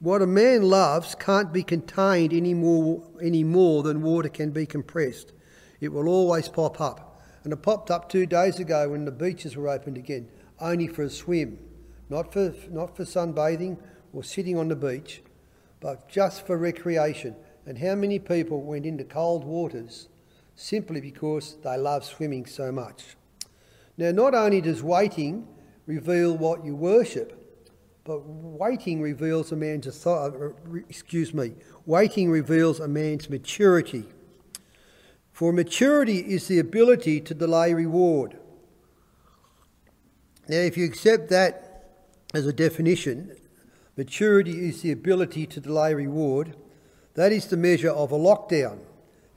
What 0.00 0.22
a 0.22 0.26
man 0.26 0.62
loves 0.62 1.14
can't 1.16 1.52
be 1.52 1.64
contained 1.64 2.32
any 2.32 2.54
more, 2.54 3.02
any 3.20 3.42
more 3.42 3.82
than 3.82 4.02
water 4.02 4.28
can 4.28 4.52
be 4.52 4.64
compressed. 4.64 5.32
It 5.80 5.88
will 5.88 6.08
always 6.08 6.48
pop 6.48 6.80
up. 6.80 7.20
And 7.42 7.52
it 7.52 7.62
popped 7.62 7.90
up 7.90 8.08
two 8.08 8.26
days 8.26 8.60
ago 8.60 8.90
when 8.90 9.04
the 9.04 9.10
beaches 9.10 9.56
were 9.56 9.68
opened 9.68 9.96
again, 9.96 10.28
only 10.60 10.86
for 10.86 11.02
a 11.02 11.10
swim, 11.10 11.58
not 12.08 12.32
for, 12.32 12.54
not 12.70 12.96
for 12.96 13.04
sunbathing 13.04 13.78
or 14.12 14.22
sitting 14.22 14.56
on 14.56 14.68
the 14.68 14.76
beach, 14.76 15.22
but 15.80 16.08
just 16.08 16.46
for 16.46 16.56
recreation. 16.56 17.34
And 17.66 17.78
how 17.78 17.94
many 17.94 18.18
people 18.18 18.62
went 18.62 18.86
into 18.86 19.04
cold 19.04 19.44
waters 19.44 20.08
simply 20.54 21.00
because 21.00 21.56
they 21.62 21.76
love 21.76 22.04
swimming 22.04 22.46
so 22.46 22.70
much? 22.70 23.16
Now, 23.96 24.12
not 24.12 24.34
only 24.34 24.60
does 24.60 24.82
waiting 24.82 25.48
reveal 25.88 26.36
what 26.36 26.66
you 26.66 26.76
worship, 26.76 27.34
but 28.04 28.20
waiting 28.26 29.00
reveals 29.00 29.50
a 29.52 29.56
man's 29.56 29.86
authority, 29.86 30.84
excuse 30.86 31.32
me, 31.32 31.54
waiting 31.86 32.30
reveals 32.30 32.78
a 32.78 32.86
man's 32.86 33.30
maturity. 33.30 34.04
For 35.32 35.50
maturity 35.50 36.18
is 36.18 36.46
the 36.46 36.58
ability 36.58 37.22
to 37.22 37.34
delay 37.34 37.72
reward. 37.72 38.38
Now, 40.46 40.58
if 40.58 40.76
you 40.76 40.84
accept 40.84 41.30
that 41.30 41.94
as 42.34 42.44
a 42.44 42.52
definition, 42.52 43.34
maturity 43.96 44.68
is 44.68 44.82
the 44.82 44.92
ability 44.92 45.46
to 45.46 45.60
delay 45.60 45.94
reward. 45.94 46.54
That 47.14 47.32
is 47.32 47.46
the 47.46 47.56
measure 47.56 47.90
of 47.90 48.12
a 48.12 48.18
lockdown, 48.18 48.80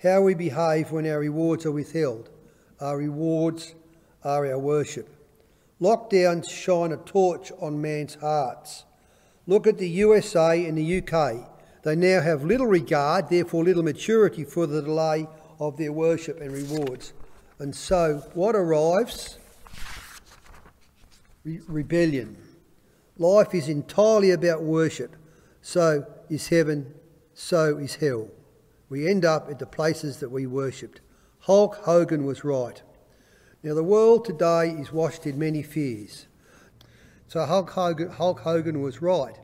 how 0.04 0.22
we 0.22 0.34
behave 0.34 0.92
when 0.92 1.08
our 1.08 1.20
rewards 1.20 1.66
are 1.66 1.72
withheld. 1.72 2.30
Our 2.82 2.98
rewards 2.98 3.74
are 4.22 4.46
our 4.46 4.60
worship. 4.60 5.21
Lockdowns 5.82 6.50
shine 6.50 6.92
a 6.92 6.98
torch 6.98 7.52
on 7.60 7.82
man's 7.82 8.16
hearts. 8.16 8.86
Look 9.48 9.66
at 9.66 9.80
the 9.80 9.90
USA 9.90 10.66
and 10.66 10.78
the 10.78 11.00
UK. 11.00 11.50
They 11.84 11.96
now 11.96 12.22
have 12.22 12.44
little 12.44 12.68
regard, 12.68 13.30
therefore 13.30 13.64
little 13.64 13.82
maturity 13.82 14.44
for 14.44 14.68
the 14.68 14.84
delay 14.84 15.28
of 15.60 15.78
their 15.78 15.92
worship 15.92 16.40
and 16.40 16.52
rewards. 16.52 17.14
And 17.58 17.76
so, 17.76 18.24
what 18.36 18.56
arrives? 18.56 19.40
Re- 21.44 21.62
rebellion. 21.68 22.38
Life 23.18 23.56
is 23.56 23.68
entirely 23.68 24.32
about 24.32 24.62
worship. 24.62 25.16
So 25.62 26.06
is 26.30 26.48
heaven, 26.48 26.94
so 27.34 27.78
is 27.78 27.96
hell. 27.96 28.28
We 28.90 29.08
end 29.08 29.26
up 29.26 29.50
at 29.50 29.60
the 29.60 29.66
places 29.66 30.18
that 30.18 30.30
we 30.30 30.46
worshipped. 30.46 31.02
Hulk 31.40 31.76
Hogan 31.84 32.26
was 32.26 32.44
right. 32.44 32.82
Now, 33.64 33.76
the 33.76 33.84
world 33.84 34.26
today 34.26 34.72
is 34.72 34.92
washed 34.92 35.28
in 35.28 35.38
many 35.38 35.62
fears. 35.62 36.26
So, 37.28 37.46
Hulk 37.46 37.70
Hogan, 37.70 38.10
Hulk 38.10 38.40
Hogan 38.40 38.82
was 38.82 39.04
right 39.04 39.38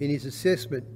in 0.00 0.08
his 0.08 0.24
assessment 0.24 0.86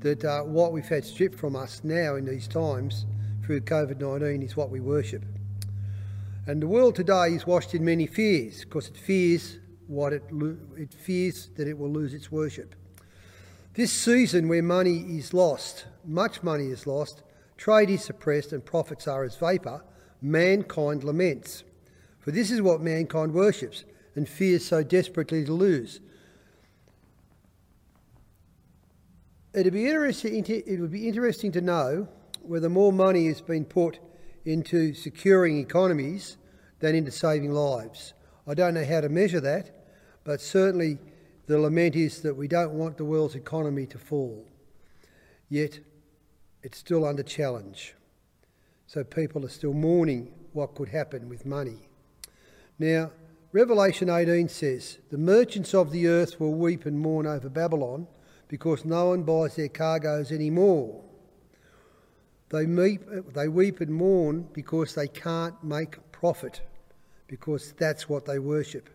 that 0.00 0.24
uh, 0.24 0.42
what 0.42 0.72
we've 0.72 0.84
had 0.84 1.04
stripped 1.04 1.38
from 1.38 1.54
us 1.54 1.82
now 1.84 2.16
in 2.16 2.24
these 2.24 2.48
times 2.48 3.06
through 3.44 3.60
COVID 3.60 4.00
19 4.00 4.42
is 4.42 4.56
what 4.56 4.68
we 4.68 4.80
worship. 4.80 5.24
And 6.48 6.60
the 6.60 6.66
world 6.66 6.96
today 6.96 7.34
is 7.34 7.46
washed 7.46 7.74
in 7.74 7.84
many 7.84 8.08
fears 8.08 8.64
because 8.64 8.88
it 8.88 8.96
fears 8.96 9.58
what 9.86 10.12
it, 10.12 10.24
it 10.76 10.92
fears 10.92 11.50
that 11.54 11.68
it 11.68 11.78
will 11.78 11.90
lose 11.90 12.14
its 12.14 12.32
worship. 12.32 12.74
This 13.74 13.92
season 13.92 14.48
where 14.48 14.62
money 14.62 14.98
is 15.16 15.32
lost, 15.32 15.86
much 16.04 16.42
money 16.42 16.66
is 16.66 16.84
lost, 16.84 17.22
trade 17.56 17.90
is 17.90 18.02
suppressed, 18.02 18.52
and 18.52 18.64
profits 18.64 19.06
are 19.06 19.22
as 19.22 19.36
vapour, 19.36 19.84
mankind 20.20 21.04
laments. 21.04 21.62
For 22.28 22.32
this 22.32 22.50
is 22.50 22.60
what 22.60 22.82
mankind 22.82 23.32
worships 23.32 23.84
and 24.14 24.28
fears 24.28 24.62
so 24.62 24.82
desperately 24.82 25.46
to 25.46 25.52
lose. 25.54 26.00
It'd 29.54 29.72
be 29.72 29.86
interesting, 29.86 30.44
it 30.46 30.78
would 30.78 30.92
be 30.92 31.08
interesting 31.08 31.52
to 31.52 31.62
know 31.62 32.06
whether 32.42 32.68
more 32.68 32.92
money 32.92 33.28
has 33.28 33.40
been 33.40 33.64
put 33.64 33.98
into 34.44 34.92
securing 34.92 35.58
economies 35.58 36.36
than 36.80 36.94
into 36.94 37.10
saving 37.10 37.52
lives. 37.52 38.12
I 38.46 38.52
don't 38.52 38.74
know 38.74 38.84
how 38.84 39.00
to 39.00 39.08
measure 39.08 39.40
that, 39.40 39.88
but 40.24 40.42
certainly 40.42 40.98
the 41.46 41.58
lament 41.58 41.96
is 41.96 42.20
that 42.20 42.36
we 42.36 42.46
don't 42.46 42.74
want 42.74 42.98
the 42.98 43.06
world's 43.06 43.36
economy 43.36 43.86
to 43.86 43.96
fall. 43.96 44.44
Yet 45.48 45.80
it's 46.62 46.76
still 46.76 47.06
under 47.06 47.22
challenge. 47.22 47.94
So 48.86 49.02
people 49.02 49.46
are 49.46 49.48
still 49.48 49.72
mourning 49.72 50.34
what 50.52 50.74
could 50.74 50.90
happen 50.90 51.30
with 51.30 51.46
money. 51.46 51.87
Now, 52.78 53.10
Revelation 53.52 54.10
18 54.10 54.48
says, 54.48 54.98
The 55.10 55.18
merchants 55.18 55.74
of 55.74 55.90
the 55.90 56.06
earth 56.06 56.38
will 56.38 56.54
weep 56.54 56.86
and 56.86 56.98
mourn 56.98 57.26
over 57.26 57.48
Babylon 57.48 58.06
because 58.46 58.84
no 58.84 59.08
one 59.08 59.22
buys 59.22 59.56
their 59.56 59.68
cargoes 59.68 60.30
anymore. 60.30 61.02
They, 62.50 62.64
they 63.34 63.48
weep 63.48 63.80
and 63.80 63.94
mourn 63.94 64.48
because 64.52 64.94
they 64.94 65.08
can't 65.08 65.62
make 65.62 66.12
profit, 66.12 66.62
because 67.26 67.72
that's 67.72 68.08
what 68.08 68.24
they 68.24 68.38
worship. 68.38 68.88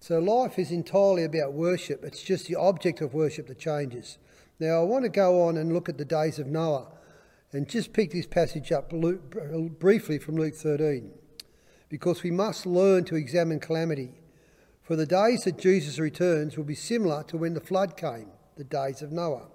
So 0.00 0.18
life 0.20 0.58
is 0.58 0.70
entirely 0.70 1.24
about 1.24 1.54
worship. 1.54 2.04
It's 2.04 2.22
just 2.22 2.46
the 2.46 2.54
object 2.54 3.00
of 3.00 3.14
worship 3.14 3.48
that 3.48 3.58
changes. 3.58 4.18
Now, 4.60 4.80
I 4.80 4.84
want 4.84 5.04
to 5.04 5.08
go 5.08 5.42
on 5.42 5.56
and 5.56 5.72
look 5.72 5.88
at 5.88 5.98
the 5.98 6.04
days 6.04 6.38
of 6.38 6.46
Noah 6.46 6.88
and 7.52 7.68
just 7.68 7.92
pick 7.92 8.12
this 8.12 8.26
passage 8.26 8.70
up 8.70 8.90
briefly 8.90 10.18
from 10.18 10.36
Luke 10.36 10.54
13, 10.54 11.10
because 11.88 12.22
we 12.22 12.30
must 12.30 12.66
learn 12.66 13.04
to 13.04 13.16
examine 13.16 13.60
calamity. 13.60 14.12
For 14.82 14.96
the 14.96 15.06
days 15.06 15.42
that 15.44 15.58
Jesus 15.58 15.98
returns 15.98 16.56
will 16.56 16.64
be 16.64 16.74
similar 16.74 17.22
to 17.24 17.36
when 17.36 17.54
the 17.54 17.60
flood 17.60 17.96
came, 17.96 18.30
the 18.56 18.64
days 18.64 19.02
of 19.02 19.12
Noah. 19.12 19.48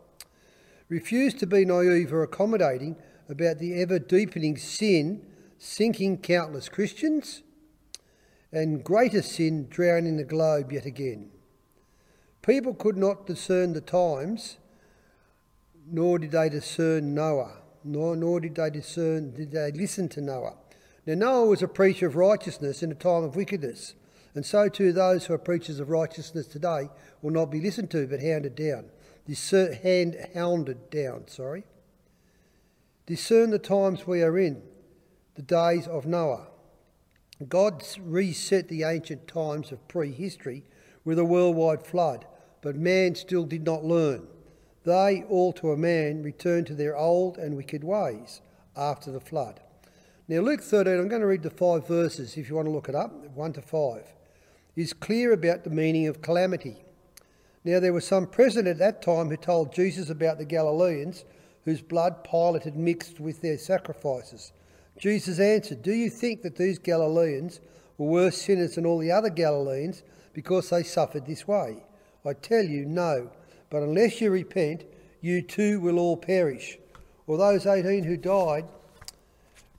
Refuse 0.89 1.33
to 1.35 1.47
be 1.47 1.65
naive 1.65 2.13
or 2.13 2.23
accommodating 2.23 2.95
about 3.29 3.57
the 3.57 3.81
ever 3.81 3.99
deepening 3.99 4.57
sin 4.57 5.25
sinking 5.57 6.17
countless 6.17 6.69
Christians 6.69 7.41
and 8.51 8.83
greater 8.83 9.21
sin 9.21 9.67
drowning 9.69 10.17
the 10.17 10.23
globe 10.23 10.71
yet 10.71 10.85
again. 10.85 11.31
People 12.43 12.73
could 12.73 12.97
not 12.97 13.25
discern 13.25 13.73
the 13.73 13.81
times, 13.81 14.57
nor 15.87 16.19
did 16.19 16.31
they 16.31 16.49
discern 16.49 17.15
Noah, 17.15 17.61
nor, 17.83 18.15
nor 18.15 18.39
did 18.41 18.55
they 18.55 18.69
discern, 18.69 19.33
did 19.33 19.51
they 19.51 19.71
listen 19.71 20.09
to 20.09 20.21
Noah. 20.21 20.57
Now, 21.05 21.15
Noah 21.15 21.45
was 21.47 21.61
a 21.61 21.67
preacher 21.67 22.07
of 22.07 22.15
righteousness 22.15 22.81
in 22.81 22.91
a 22.91 22.95
time 22.95 23.23
of 23.23 23.35
wickedness, 23.35 23.95
and 24.35 24.45
so 24.45 24.69
too 24.69 24.93
those 24.93 25.25
who 25.25 25.33
are 25.33 25.37
preachers 25.37 25.79
of 25.79 25.89
righteousness 25.89 26.47
today 26.47 26.89
will 27.21 27.31
not 27.31 27.51
be 27.51 27.59
listened 27.59 27.91
to 27.91 28.07
but 28.07 28.21
hounded 28.21 28.55
down. 28.55 28.85
This 29.27 29.51
hand 29.51 30.15
hounded 30.33 30.89
down, 30.89 31.27
sorry. 31.27 31.65
Discern 33.05 33.49
the 33.49 33.59
times 33.59 34.07
we 34.07 34.21
are 34.21 34.37
in, 34.37 34.61
the 35.35 35.41
days 35.41 35.87
of 35.87 36.05
Noah. 36.05 36.47
God 37.49 37.83
reset 37.99 38.69
the 38.69 38.83
ancient 38.83 39.27
times 39.27 39.73
of 39.73 39.85
prehistory 39.89 40.63
with 41.03 41.19
a 41.19 41.25
worldwide 41.25 41.85
flood, 41.85 42.25
but 42.61 42.77
man 42.77 43.15
still 43.15 43.43
did 43.43 43.65
not 43.65 43.83
learn. 43.83 44.27
They, 44.85 45.23
all 45.23 45.51
to 45.53 45.71
a 45.71 45.77
man, 45.77 46.23
returned 46.23 46.67
to 46.67 46.75
their 46.75 46.95
old 46.95 47.37
and 47.37 47.57
wicked 47.57 47.83
ways 47.83 48.41
after 48.77 49.11
the 49.11 49.19
flood. 49.19 49.59
Now, 50.29 50.39
Luke 50.39 50.61
13, 50.61 50.93
I'm 50.93 51.09
going 51.09 51.19
to 51.19 51.27
read 51.27 51.43
the 51.43 51.49
five 51.49 51.85
verses 51.85 52.37
if 52.37 52.47
you 52.47 52.55
want 52.55 52.67
to 52.67 52.71
look 52.71 52.87
it 52.87 52.95
up, 52.95 53.11
1 53.11 53.53
to 53.53 53.61
5, 53.61 54.13
is 54.73 54.93
clear 54.93 55.33
about 55.33 55.65
the 55.65 55.69
meaning 55.69 56.07
of 56.07 56.21
calamity. 56.21 56.77
Now, 57.65 57.81
there 57.81 57.91
were 57.91 57.99
some 57.99 58.27
present 58.27 58.65
at 58.65 58.77
that 58.77 59.01
time 59.01 59.27
who 59.27 59.35
told 59.35 59.73
Jesus 59.73 60.09
about 60.09 60.37
the 60.37 60.45
Galileans 60.45 61.25
whose 61.65 61.81
blood 61.81 62.23
Pilate 62.23 62.63
had 62.63 62.77
mixed 62.77 63.19
with 63.19 63.41
their 63.41 63.57
sacrifices. 63.57 64.53
Jesus 64.97 65.39
answered, 65.39 65.81
Do 65.81 65.91
you 65.91 66.09
think 66.09 66.41
that 66.43 66.55
these 66.55 66.79
Galileans 66.79 67.59
were 67.97 68.07
worse 68.07 68.41
sinners 68.41 68.75
than 68.75 68.85
all 68.85 68.99
the 68.99 69.11
other 69.11 69.29
Galileans 69.29 70.03
because 70.31 70.69
they 70.69 70.83
suffered 70.83 71.25
this 71.25 71.45
way? 71.45 71.83
I 72.25 72.31
tell 72.31 72.63
you, 72.63 72.85
no. 72.85 73.29
But 73.69 73.83
unless 73.83 74.21
you 74.21 74.31
repent, 74.31 74.85
you 75.19 75.41
too 75.41 75.81
will 75.81 75.99
all 75.99 76.15
perish. 76.15 76.77
Or 77.27 77.37
those 77.37 77.65
18 77.65 78.05
who 78.05 78.15
died 78.15 78.69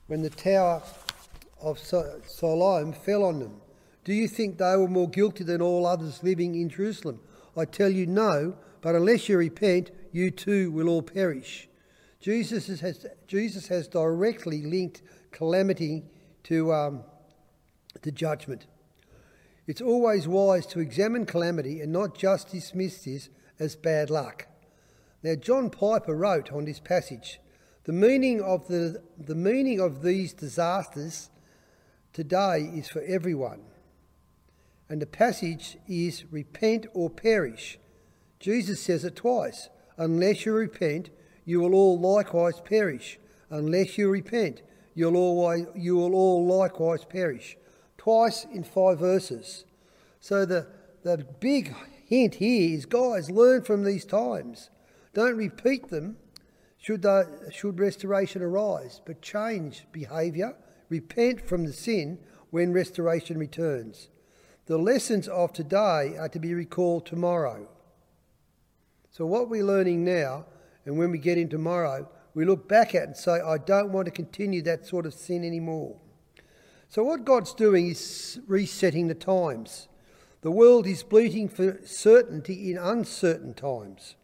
when 0.07 0.21
the 0.21 0.29
tower 0.29 0.81
of 1.61 1.79
Siloam 1.79 2.93
fell 2.93 3.23
on 3.23 3.39
them. 3.39 3.61
Do 4.03 4.13
you 4.13 4.27
think 4.27 4.57
they 4.57 4.75
were 4.75 4.87
more 4.87 5.09
guilty 5.09 5.43
than 5.43 5.61
all 5.61 5.85
others 5.85 6.23
living 6.23 6.55
in 6.55 6.69
Jerusalem? 6.69 7.19
I 7.57 7.65
tell 7.65 7.89
you 7.89 8.05
no, 8.05 8.55
but 8.81 8.95
unless 8.95 9.27
you 9.27 9.37
repent, 9.37 9.91
you 10.11 10.29
too 10.29 10.71
will 10.71 10.89
all 10.89 11.01
perish. 11.01 11.67
Jesus 12.19 12.79
has, 12.81 13.05
Jesus 13.27 13.67
has 13.67 13.87
directly 13.87 14.61
linked 14.61 15.01
calamity 15.31 16.03
to, 16.43 16.71
um, 16.73 17.03
to 18.01 18.11
judgment. 18.11 18.67
It's 19.67 19.81
always 19.81 20.27
wise 20.27 20.67
to 20.67 20.79
examine 20.79 21.25
calamity 21.25 21.81
and 21.81 21.91
not 21.91 22.15
just 22.15 22.51
dismiss 22.51 23.03
this 23.03 23.29
as 23.59 23.75
bad 23.75 24.09
luck. 24.09 24.47
Now, 25.23 25.33
John 25.35 25.71
Piper 25.71 26.15
wrote 26.15 26.51
on 26.51 26.65
this 26.65 26.79
passage 26.79 27.39
the 27.85 27.93
meaning 27.93 28.41
of, 28.41 28.67
the, 28.67 29.01
the 29.17 29.35
meaning 29.35 29.79
of 29.79 30.01
these 30.01 30.33
disasters 30.33 31.29
today 32.13 32.71
is 32.73 32.89
for 32.89 33.03
everyone. 33.03 33.61
And 34.89 35.01
the 35.01 35.05
passage 35.05 35.77
is 35.87 36.25
repent 36.31 36.87
or 36.93 37.09
perish. 37.09 37.77
Jesus 38.39 38.81
says 38.81 39.05
it 39.05 39.15
twice. 39.15 39.69
Unless 39.97 40.45
you 40.45 40.53
repent, 40.53 41.11
you 41.45 41.61
will 41.61 41.75
all 41.75 41.99
likewise 41.99 42.59
perish. 42.59 43.19
Unless 43.51 43.99
you 43.99 44.09
repent, 44.09 44.63
you'll 44.95 45.15
always, 45.15 45.67
you 45.75 45.95
will 45.95 46.15
all 46.15 46.45
likewise 46.45 47.05
perish. 47.05 47.55
Twice 47.99 48.45
in 48.51 48.63
five 48.63 48.99
verses. 48.99 49.65
So 50.19 50.45
the, 50.45 50.67
the 51.03 51.25
big 51.39 51.75
hint 52.07 52.35
here 52.35 52.75
is 52.75 52.87
guys, 52.87 53.29
learn 53.29 53.63
from 53.63 53.83
these 53.83 54.05
times. 54.05 54.71
Don't 55.13 55.37
repeat 55.37 55.89
them 55.89 56.17
should, 56.85 57.01
the, 57.01 57.49
should 57.51 57.79
restoration 57.79 58.43
arise, 58.43 59.01
but 59.07 59.19
change 59.19 59.87
behaviour, 59.91 60.55
repent 60.87 61.41
from 61.41 61.65
the 61.65 61.73
sin 61.73 62.19
when 62.51 62.73
restoration 62.73 63.39
returns. 63.39 64.09
The 64.67 64.77
lessons 64.77 65.27
of 65.27 65.51
today 65.51 66.15
are 66.15 66.29
to 66.29 66.37
be 66.37 66.53
recalled 66.53 67.07
tomorrow. 67.07 67.67
So, 69.09 69.25
what 69.25 69.49
we're 69.49 69.65
learning 69.65 70.05
now, 70.05 70.45
and 70.85 70.95
when 70.95 71.09
we 71.09 71.17
get 71.17 71.39
in 71.39 71.49
tomorrow, 71.49 72.07
we 72.35 72.45
look 72.45 72.69
back 72.69 72.93
at 72.93 73.07
and 73.07 73.17
say, 73.17 73.41
I 73.41 73.57
don't 73.57 73.91
want 73.91 74.05
to 74.05 74.11
continue 74.11 74.61
that 74.61 74.85
sort 74.85 75.07
of 75.07 75.15
sin 75.15 75.43
anymore. 75.43 75.97
So, 76.87 77.03
what 77.03 77.25
God's 77.25 77.55
doing 77.55 77.87
is 77.87 78.39
resetting 78.45 79.07
the 79.07 79.15
times. 79.15 79.87
The 80.41 80.51
world 80.51 80.85
is 80.85 81.01
bleating 81.01 81.49
for 81.49 81.79
certainty 81.83 82.71
in 82.71 82.77
uncertain 82.77 83.55
times. 83.55 84.17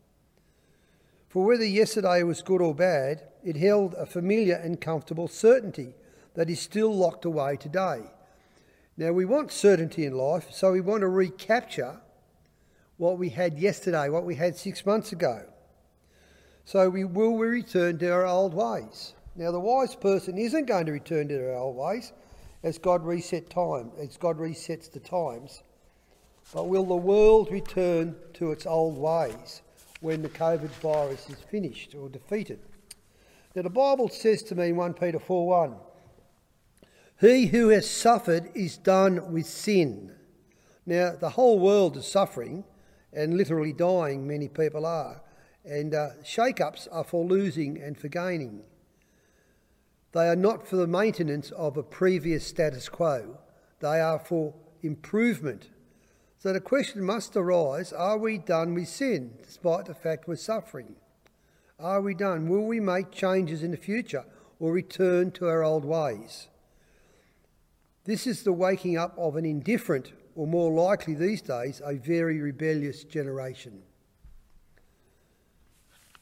For 1.32 1.46
whether 1.46 1.64
yesterday 1.64 2.24
was 2.24 2.42
good 2.42 2.62
or 2.62 2.76
bad, 2.76 3.24
it 3.42 3.56
held 3.56 3.94
a 3.94 4.06
familiar 4.06 4.56
and 4.56 4.82
comfortable 4.82 5.30
certainty 5.30 5.94
that 6.34 6.50
is 6.50 6.60
still 6.60 6.94
locked 6.94 7.24
away 7.24 7.56
today. 7.56 8.02
Now, 8.98 9.14
we 9.14 9.24
want 9.24 9.50
certainty 9.50 10.04
in 10.04 10.14
life, 10.14 10.52
so 10.52 10.74
we 10.74 10.82
want 10.82 11.02
to 11.02 11.08
recapture 11.08 12.02
what 12.98 13.18
we 13.18 13.30
had 13.30 13.58
yesterday, 13.58 14.10
what 14.10 14.26
we 14.26 14.36
had 14.36 14.58
six 14.58 14.86
months 14.86 15.14
ago. 15.14 15.46
So 16.66 16.90
we 16.90 17.06
will 17.06 17.38
return 17.38 17.98
to 18.00 18.12
our 18.12 18.26
old 18.26 18.54
ways. 18.54 19.14
Now, 19.38 19.52
the 19.52 19.60
wise 19.60 19.96
person 19.96 20.38
isn't 20.38 20.66
going 20.66 20.86
to 20.88 20.92
return 20.92 21.30
to 21.30 21.34
their 21.36 21.56
old 21.56 21.78
ways 21.78 22.12
as 22.62 22.78
God 22.78 23.06
reset 23.06 23.50
time, 23.50 23.92
as 23.98 24.18
God 24.18 24.38
resets 24.38 24.92
the 24.92 25.00
times. 25.00 25.64
But 26.54 26.68
will 26.68 26.86
the 26.86 26.96
world 26.96 27.50
return 27.50 28.18
to 28.34 28.52
its 28.52 28.66
old 28.66 28.98
ways? 28.98 29.62
When 30.02 30.22
the 30.22 30.30
COVID 30.30 30.70
virus 30.82 31.30
is 31.30 31.38
finished 31.50 31.96
or 31.96 32.10
defeated. 32.10 32.60
Now, 33.56 33.62
the 33.62 33.70
Bible 33.70 34.10
says 34.10 34.44
to 34.44 34.56
me 34.56 34.70
in 34.70 34.76
1 34.76 34.94
Peter 34.96 35.20
4 35.20 35.48
1, 35.48 35.76
He 37.22 37.46
who 37.48 37.70
has 37.70 37.90
suffered 37.90 38.50
is 38.54 38.78
done 38.78 39.32
with 39.32 39.46
sin. 39.46 40.12
Now, 40.86 41.16
the 41.18 41.30
whole 41.30 41.60
world 41.60 41.98
is 41.98 42.08
suffering 42.08 42.64
and 43.14 43.38
literally 43.38 43.74
dying, 43.74 44.28
many 44.28 44.48
people 44.48 44.86
are, 44.86 45.22
and 45.64 45.94
uh, 45.94 46.24
shake 46.24 46.60
ups 46.60 46.88
are 46.92 47.04
for 47.04 47.24
losing 47.24 47.80
and 47.80 47.98
for 47.98 48.08
gaining. 48.08 48.64
They 50.14 50.28
are 50.28 50.36
not 50.36 50.68
for 50.68 50.78
the 50.78 50.88
maintenance 50.88 51.52
of 51.52 51.78
a 51.78 51.84
previous 51.84 52.46
status 52.46 52.90
quo, 52.90 53.38
they 53.80 54.00
are 54.00 54.20
for 54.20 54.54
improvement 54.82 55.70
so 56.42 56.52
the 56.52 56.60
question 56.60 57.04
must 57.04 57.38
arise 57.38 57.94
are 57.94 58.18
we 58.18 58.40
done 58.40 58.74
with 58.74 58.88
sin, 58.88 59.36
despite 59.44 59.86
the 59.86 59.94
fact 59.94 60.28
we're 60.28 60.36
suffering? 60.36 60.96
Are 61.80 62.02
we 62.02 62.16
done? 62.16 62.50
Will 62.50 62.66
we 62.66 62.80
make 62.80 63.12
changes 63.12 63.62
in 63.62 63.70
the 63.70 63.78
future 63.78 64.26
or 64.60 64.72
return 64.72 65.30
to 65.34 65.48
our 65.48 65.62
old 65.64 65.86
ways? 65.86 66.48
This 68.06 68.26
is 68.26 68.42
the 68.42 68.54
waking 68.54 68.98
up 68.98 69.16
of 69.20 69.36
an 69.36 69.46
indifferent, 69.46 70.14
or 70.36 70.48
more 70.48 70.72
likely 70.72 71.14
these 71.14 71.44
days, 71.44 71.80
a 71.86 71.94
very 71.94 72.40
rebellious 72.40 73.04
generation. 73.04 73.84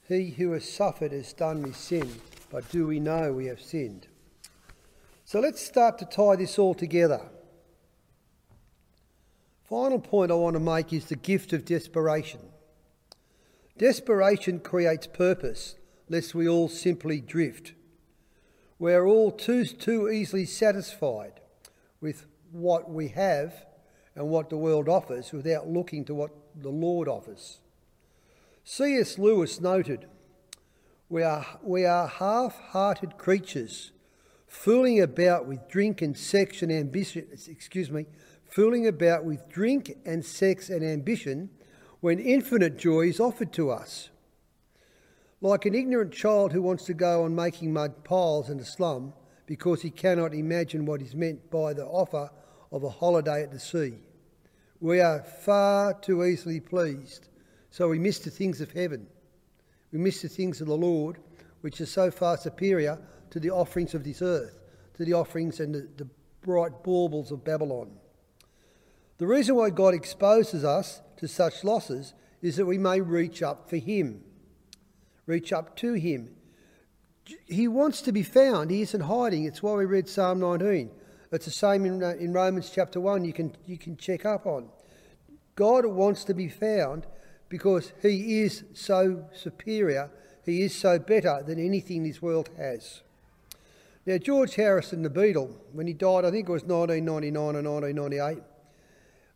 He 0.06 0.32
who 0.32 0.52
has 0.52 0.70
suffered 0.70 1.14
has 1.14 1.32
done 1.32 1.62
with 1.62 1.78
sin, 1.78 2.12
but 2.52 2.70
do 2.72 2.88
we 2.88 3.00
know 3.00 3.32
we 3.32 3.46
have 3.46 3.62
sinned? 3.62 4.08
So 5.24 5.40
let's 5.40 5.66
start 5.66 5.98
to 6.00 6.06
tie 6.06 6.36
this 6.36 6.60
all 6.60 6.74
together. 6.74 7.22
Final 9.70 10.00
point 10.00 10.32
I 10.32 10.36
want 10.36 10.56
to 10.56 10.60
make 10.60 10.92
is 10.92 11.06
the 11.06 11.16
gift 11.16 11.54
of 11.54 11.64
desperation. 11.64 12.40
Desperation 13.78 14.60
creates 14.62 15.06
purpose, 15.06 15.76
lest 16.10 16.34
we 16.34 16.50
all 16.50 16.68
simply 16.68 17.22
drift. 17.22 17.74
We're 18.80 19.06
all 19.06 19.32
too, 19.32 19.66
too 19.66 20.10
easily 20.10 20.46
satisfied 20.46 21.40
with 22.02 22.26
what 22.52 22.90
we 22.90 23.10
have 23.10 23.66
and 24.16 24.30
what 24.30 24.50
the 24.50 24.58
world 24.58 24.90
offers 24.90 25.32
without 25.32 25.68
looking 25.68 26.04
to 26.06 26.16
what 26.16 26.32
the 26.60 26.70
Lord 26.70 27.08
offers. 27.08 27.60
C.S. 28.64 29.20
Lewis 29.20 29.62
noted, 29.62 30.08
we 31.10 31.22
are, 31.22 31.46
we 31.62 31.86
are 31.86 32.08
half 32.08 32.60
hearted 32.72 33.20
creatures, 33.20 33.92
fooling 34.48 35.00
about 35.00 35.46
with 35.46 35.70
drink 35.70 36.02
and 36.02 36.18
sex 36.18 36.64
and 36.64 36.72
ambition, 36.72 37.28
excuse 37.48 37.92
me, 37.92 38.08
fooling 38.50 38.88
about 38.88 39.24
with 39.24 39.48
drink 39.48 39.96
and 40.06 40.26
sex 40.26 40.70
and 40.70 40.84
ambition 40.84 41.50
when 42.02 42.20
infinite 42.20 42.78
joy 42.78 43.08
is 43.08 43.20
offered 43.20 43.54
to 43.54 43.70
us. 43.70 44.10
Like 45.42 45.66
an 45.66 45.76
ignorant 45.76 46.14
child 46.14 46.52
who 46.52 46.62
wants 46.62 46.86
to 46.86 46.94
go 46.94 47.24
on 47.24 47.36
making 47.36 47.72
mud 47.72 48.04
piles 48.04 48.50
in 48.50 48.60
a 48.60 48.66
slum 48.66 49.14
because 49.46 49.82
he 49.82 49.90
cannot 49.90 50.34
imagine 50.34 50.86
what 50.86 51.02
is 51.02 51.16
meant 51.16 51.50
by 51.50 51.74
the 51.74 51.86
offer 51.86 52.30
of 52.72 52.84
a 52.84 52.90
holiday 52.90 53.44
at 53.44 53.52
the 53.52 53.60
sea. 53.60 53.94
We 54.80 55.00
are 55.00 55.24
far 55.24 55.94
too 55.94 56.24
easily 56.24 56.60
pleased, 56.60 57.30
so 57.70 57.90
we 57.90 58.00
miss 58.00 58.20
the 58.20 58.30
things 58.30 58.62
of 58.62 58.72
heaven. 58.72 59.08
We 59.92 60.00
miss 60.00 60.22
the 60.22 60.30
things 60.30 60.62
of 60.62 60.68
the 60.68 60.78
Lord, 60.78 61.18
which 61.62 61.82
are 61.82 61.86
so 61.86 62.12
far 62.12 62.38
superior 62.38 63.00
to 63.32 63.40
the 63.40 63.50
offerings 63.50 63.94
of 63.94 64.04
this 64.04 64.22
earth, 64.22 64.60
to 64.96 65.06
the 65.06 65.14
offerings 65.14 65.60
and 65.60 65.74
the, 65.74 65.88
the 65.98 66.08
bright 66.42 66.84
baubles 66.84 67.32
of 67.32 67.44
Babylon. 67.44 67.92
The 69.20 69.28
reason 69.28 69.56
why 69.56 69.70
God 69.70 69.94
exposes 69.94 70.64
us 70.64 71.02
to 71.18 71.28
such 71.28 71.66
losses 71.66 72.14
is 72.42 72.56
that 72.56 72.66
we 72.66 72.78
may 72.78 73.02
reach 73.02 73.44
up 73.44 73.70
for 73.70 73.76
Him, 73.76 74.24
reach 75.26 75.52
up 75.52 75.76
to 75.78 75.94
Him. 75.94 76.36
He 77.46 77.68
wants 77.68 78.02
to 78.04 78.14
be 78.14 78.24
found. 78.24 78.72
He 78.72 78.82
isn't 78.82 79.02
hiding. 79.02 79.44
It's 79.44 79.62
why 79.62 79.74
we 79.74 79.86
read 79.86 80.08
Psalm 80.08 80.40
19. 80.40 80.90
It's 81.34 81.46
the 81.46 81.52
same 81.52 81.86
in, 81.86 82.02
uh, 82.02 82.16
in 82.18 82.32
Romans 82.32 82.72
chapter 82.74 83.00
1. 83.02 83.26
You 83.26 83.34
can, 83.34 83.56
you 83.66 83.78
can 83.78 83.98
check 83.98 84.26
up 84.26 84.48
on. 84.48 84.70
God 85.56 85.86
wants 85.86 86.24
to 86.24 86.34
be 86.34 86.48
found 86.48 87.06
because 87.50 87.92
He 88.02 88.42
is 88.42 88.64
so 88.74 89.26
superior. 89.34 90.10
He 90.46 90.62
is 90.62 90.74
so 90.74 90.98
better 90.98 91.44
than 91.46 91.60
anything 91.60 92.04
this 92.04 92.22
world 92.22 92.50
has. 92.58 93.02
Now, 94.06 94.18
George 94.18 94.56
Harrison, 94.56 95.04
the 95.04 95.10
Beatle, 95.10 95.54
when 95.74 95.86
he 95.86 95.94
died, 95.94 96.24
I 96.26 96.32
think 96.32 96.48
it 96.48 96.52
was 96.52 96.64
1999 96.64 97.38
or 97.38 97.62
1998, 97.62 98.44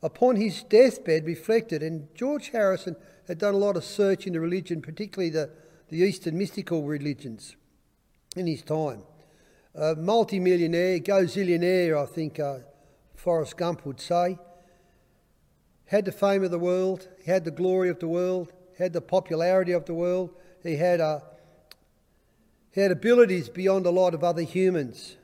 upon 0.04 0.36
his 0.36 0.64
deathbed 0.64 1.26
reflected, 1.26 1.82
and 1.82 2.14
George 2.14 2.50
Harrison 2.50 2.98
had 3.28 3.38
done 3.38 3.56
a 3.56 3.58
lot 3.58 3.78
of 3.78 3.86
search 3.86 4.28
into 4.28 4.40
religion, 4.40 4.82
particularly 4.82 5.30
the, 5.30 5.50
the 5.88 6.00
Eastern 6.00 6.38
mystical 6.38 6.84
religions 6.84 7.56
in 8.36 8.46
his 8.46 8.62
time. 8.62 9.04
A 9.74 9.96
multi-millionaire, 9.96 11.00
gazillionaire, 11.00 11.98
I 11.98 12.06
think 12.06 12.40
uh, 12.40 12.60
Forrest 13.16 13.56
Gump 13.56 13.86
would 13.86 14.02
say. 14.02 14.38
Had 15.86 16.06
the 16.06 16.12
fame 16.12 16.44
of 16.44 16.52
the 16.52 16.60
world, 16.60 17.08
he 17.24 17.32
had 17.32 17.46
the 17.46 17.52
glory 17.52 17.90
of 17.90 18.00
the 18.00 18.08
world, 18.08 18.52
had 18.78 18.92
the 18.92 19.02
popularity 19.02 19.72
of 19.72 19.86
the 19.86 19.94
world, 19.94 20.32
he 20.64 20.76
had, 20.76 21.00
uh, 21.00 21.22
he 22.72 22.82
had 22.82 22.92
abilities 22.92 23.48
beyond 23.48 23.86
a 23.86 23.92
lot 23.92 24.14
of 24.14 24.24
other 24.24 24.42
humans. 24.42 25.16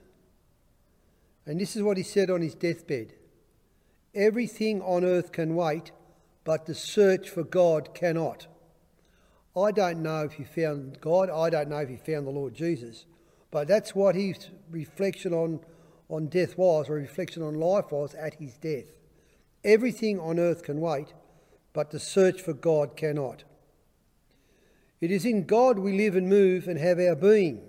And 1.45 1.59
this 1.59 1.75
is 1.75 1.83
what 1.83 1.97
he 1.97 2.03
said 2.03 2.29
on 2.29 2.41
his 2.41 2.55
deathbed 2.55 3.13
Everything 4.15 4.81
on 4.81 5.05
earth 5.05 5.31
can 5.31 5.55
wait, 5.55 5.91
but 6.43 6.65
the 6.65 6.75
search 6.75 7.29
for 7.29 7.43
God 7.43 7.93
cannot. 7.93 8.47
I 9.55 9.71
don't 9.71 10.01
know 10.01 10.23
if 10.23 10.33
he 10.33 10.43
found 10.43 11.01
God, 11.01 11.29
I 11.29 11.49
don't 11.49 11.69
know 11.69 11.77
if 11.77 11.89
he 11.89 11.97
found 11.97 12.25
the 12.25 12.31
Lord 12.31 12.53
Jesus, 12.53 13.05
but 13.51 13.67
that's 13.67 13.95
what 13.95 14.15
his 14.15 14.49
reflection 14.69 15.33
on, 15.33 15.59
on 16.09 16.27
death 16.27 16.57
was, 16.57 16.89
or 16.89 16.93
reflection 16.93 17.43
on 17.43 17.55
life 17.55 17.91
was 17.91 18.13
at 18.15 18.35
his 18.35 18.57
death. 18.57 18.85
Everything 19.63 20.19
on 20.19 20.39
earth 20.39 20.63
can 20.63 20.79
wait, 20.79 21.13
but 21.73 21.91
the 21.91 21.99
search 21.99 22.41
for 22.41 22.53
God 22.53 22.95
cannot. 22.95 23.43
It 25.01 25.11
is 25.11 25.25
in 25.25 25.45
God 25.45 25.79
we 25.79 25.97
live 25.97 26.15
and 26.15 26.27
move 26.27 26.67
and 26.67 26.77
have 26.79 26.99
our 26.99 27.15
being. 27.15 27.61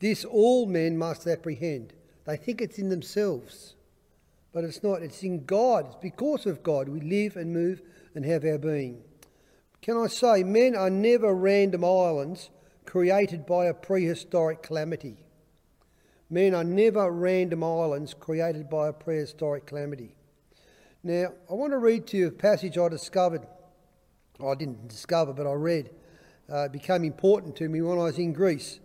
This 0.00 0.24
all 0.24 0.66
men 0.66 0.98
must 0.98 1.26
apprehend. 1.26 1.92
They 2.24 2.36
think 2.36 2.60
it's 2.60 2.78
in 2.78 2.88
themselves, 2.88 3.74
but 4.56 4.64
it's 4.64 4.82
not. 4.82 5.02
It's 5.02 5.22
in 5.22 5.44
God. 5.44 5.84
It's 5.84 5.96
because 6.00 6.46
of 6.46 6.62
God 6.62 6.88
we 6.88 7.00
live 7.00 7.36
and 7.36 7.52
move 7.52 7.82
and 8.14 8.24
have 8.24 8.42
our 8.42 8.56
being. 8.56 9.02
Can 9.82 9.98
I 9.98 10.06
say, 10.06 10.44
men 10.44 10.74
are 10.74 10.88
never 10.88 11.34
random 11.34 11.84
islands 11.84 12.48
created 12.86 13.44
by 13.44 13.66
a 13.66 13.74
prehistoric 13.74 14.62
calamity. 14.62 15.18
Men 16.30 16.54
are 16.54 16.64
never 16.64 17.10
random 17.10 17.62
islands 17.62 18.14
created 18.14 18.70
by 18.70 18.88
a 18.88 18.94
prehistoric 18.94 19.66
calamity. 19.66 20.16
Now, 21.02 21.34
I 21.50 21.52
want 21.52 21.72
to 21.72 21.78
read 21.78 22.06
to 22.06 22.16
you 22.16 22.28
a 22.28 22.30
passage 22.30 22.78
I 22.78 22.88
discovered. 22.88 23.46
I 24.42 24.54
didn't 24.54 24.88
discover, 24.88 25.34
but 25.34 25.46
I 25.46 25.52
read. 25.52 25.90
Uh, 26.50 26.60
it 26.60 26.72
became 26.72 27.04
important 27.04 27.56
to 27.56 27.68
me 27.68 27.82
when 27.82 27.98
I 27.98 28.04
was 28.04 28.18
in 28.18 28.32
Greece, 28.32 28.80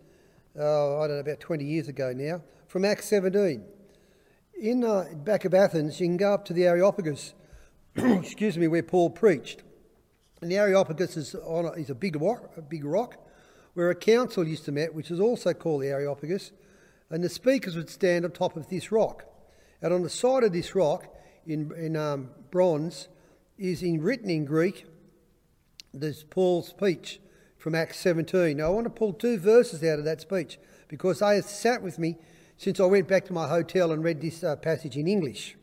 uh, 0.59 0.99
I 0.99 1.07
don't 1.07 1.15
know, 1.15 1.19
about 1.21 1.39
20 1.39 1.63
years 1.63 1.87
ago 1.87 2.11
now, 2.11 2.41
from 2.67 2.83
Acts 2.83 3.05
17. 3.05 3.63
In 4.61 4.83
uh, 4.83 5.05
back 5.15 5.43
of 5.45 5.55
Athens, 5.55 5.99
you 5.99 6.05
can 6.05 6.17
go 6.17 6.35
up 6.35 6.45
to 6.45 6.53
the 6.53 6.65
Areopagus, 6.65 7.33
excuse 7.95 8.59
me, 8.59 8.67
where 8.67 8.83
Paul 8.83 9.09
preached. 9.09 9.63
And 10.39 10.51
the 10.51 10.57
Areopagus 10.57 11.17
is, 11.17 11.33
on 11.33 11.65
a, 11.65 11.71
is 11.71 11.89
a 11.89 11.95
big 11.95 12.21
rock, 12.21 12.51
a 12.55 12.61
big 12.61 12.85
rock, 12.85 13.17
where 13.73 13.89
a 13.89 13.95
council 13.95 14.47
used 14.47 14.65
to 14.65 14.71
meet, 14.71 14.93
which 14.93 15.09
is 15.09 15.19
also 15.19 15.55
called 15.55 15.81
the 15.81 15.87
Areopagus, 15.87 16.51
and 17.09 17.23
the 17.23 17.29
speakers 17.29 17.75
would 17.75 17.89
stand 17.89 18.23
on 18.23 18.29
top 18.29 18.55
of 18.55 18.69
this 18.69 18.91
rock. 18.91 19.25
And 19.81 19.91
on 19.91 20.03
the 20.03 20.11
side 20.11 20.43
of 20.43 20.53
this 20.53 20.75
rock, 20.75 21.07
in, 21.47 21.71
in 21.75 21.95
um, 21.95 22.29
bronze, 22.51 23.07
is 23.57 23.81
in, 23.81 23.99
written 23.99 24.29
in 24.29 24.45
Greek, 24.45 24.85
there's 25.91 26.23
Paul's 26.23 26.67
speech 26.67 27.19
from 27.57 27.73
Acts 27.73 27.97
17. 27.97 28.57
Now, 28.57 28.67
I 28.67 28.69
want 28.69 28.85
to 28.85 28.91
pull 28.91 29.13
two 29.13 29.39
verses 29.39 29.83
out 29.83 29.97
of 29.97 30.05
that 30.05 30.21
speech 30.21 30.59
because 30.87 31.17
they 31.17 31.37
have 31.37 31.45
sat 31.45 31.81
with 31.81 31.97
me 31.97 32.17
since 32.61 32.79
I 32.79 32.85
went 32.85 33.07
back 33.07 33.25
to 33.25 33.33
my 33.33 33.47
hotel 33.47 33.91
and 33.91 34.03
read 34.03 34.21
this 34.21 34.43
uh, 34.43 34.55
passage 34.55 34.95
in 34.95 35.07
English. 35.07 35.57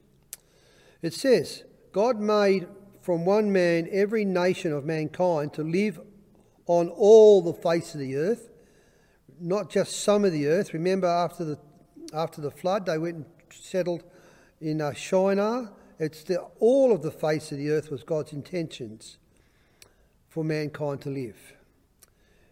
It 1.01 1.15
says, 1.15 1.63
God 1.93 2.19
made 2.19 2.67
from 3.03 3.25
one 3.25 3.53
man 3.53 3.89
every 3.93 4.25
nation 4.25 4.73
of 4.73 4.85
mankind 4.85 5.53
to 5.53 5.63
live 5.63 6.01
on 6.67 6.89
all 6.89 7.41
the 7.41 7.53
face 7.53 7.95
of 7.95 8.01
the 8.01 8.17
earth, 8.17 8.51
not 9.39 9.71
just 9.71 10.03
some 10.03 10.25
of 10.25 10.33
the 10.33 10.49
earth. 10.49 10.75
Remember, 10.75 11.07
after 11.07 11.45
the, 11.45 11.59
after 12.13 12.41
the 12.41 12.51
flood, 12.51 12.87
they 12.87 12.99
went 12.99 13.15
and 13.15 13.27
settled 13.53 14.03
in 14.61 14.81
uh, 14.81 14.93
Shinar. 14.93 15.71
It's 16.01 16.25
the, 16.25 16.41
all 16.59 16.91
of 16.91 17.03
the 17.03 17.13
face 17.13 17.53
of 17.53 17.59
the 17.59 17.71
earth 17.71 17.93
was 17.93 18.03
God's 18.03 18.33
intentions 18.33 19.19
for 20.29 20.43
mankind 20.43 21.03
to 21.03 21.11
live. 21.11 21.53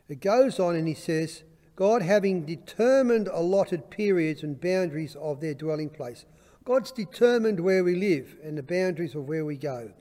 It 0.08 0.20
goes 0.20 0.60
on 0.60 0.76
and 0.76 0.86
he 0.86 0.94
says, 0.94 1.42
God 1.76 2.00
having 2.00 2.46
determined 2.46 3.28
allotted 3.28 3.90
periods 3.90 4.42
and 4.42 4.58
boundaries 4.58 5.14
of 5.16 5.40
their 5.40 5.54
dwelling 5.54 5.90
place. 5.90 6.24
God's 6.64 6.90
determined 6.90 7.60
where 7.60 7.84
we 7.84 7.94
live 7.94 8.36
and 8.42 8.56
the 8.56 8.62
boundaries 8.62 9.14
of 9.14 9.28
where 9.28 9.44
we 9.44 9.56
go. 9.56 9.92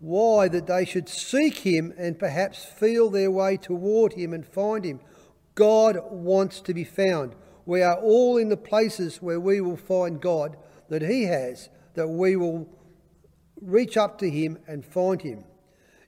Why? 0.00 0.48
That 0.48 0.66
they 0.66 0.84
should 0.84 1.08
seek 1.08 1.58
him 1.58 1.94
and 1.96 2.18
perhaps 2.18 2.64
feel 2.64 3.08
their 3.08 3.30
way 3.30 3.56
toward 3.56 4.14
him 4.14 4.32
and 4.32 4.44
find 4.44 4.84
him. 4.84 5.00
God 5.54 5.98
wants 6.10 6.60
to 6.62 6.74
be 6.74 6.84
found. 6.84 7.36
We 7.64 7.82
are 7.82 7.96
all 7.96 8.36
in 8.36 8.48
the 8.48 8.56
places 8.56 9.22
where 9.22 9.38
we 9.38 9.60
will 9.60 9.76
find 9.76 10.20
God 10.20 10.56
that 10.88 11.02
he 11.02 11.24
has, 11.24 11.68
that 11.94 12.08
we 12.08 12.34
will 12.34 12.68
reach 13.60 13.96
up 13.96 14.18
to 14.18 14.28
him 14.28 14.58
and 14.66 14.84
find 14.84 15.22
him. 15.22 15.44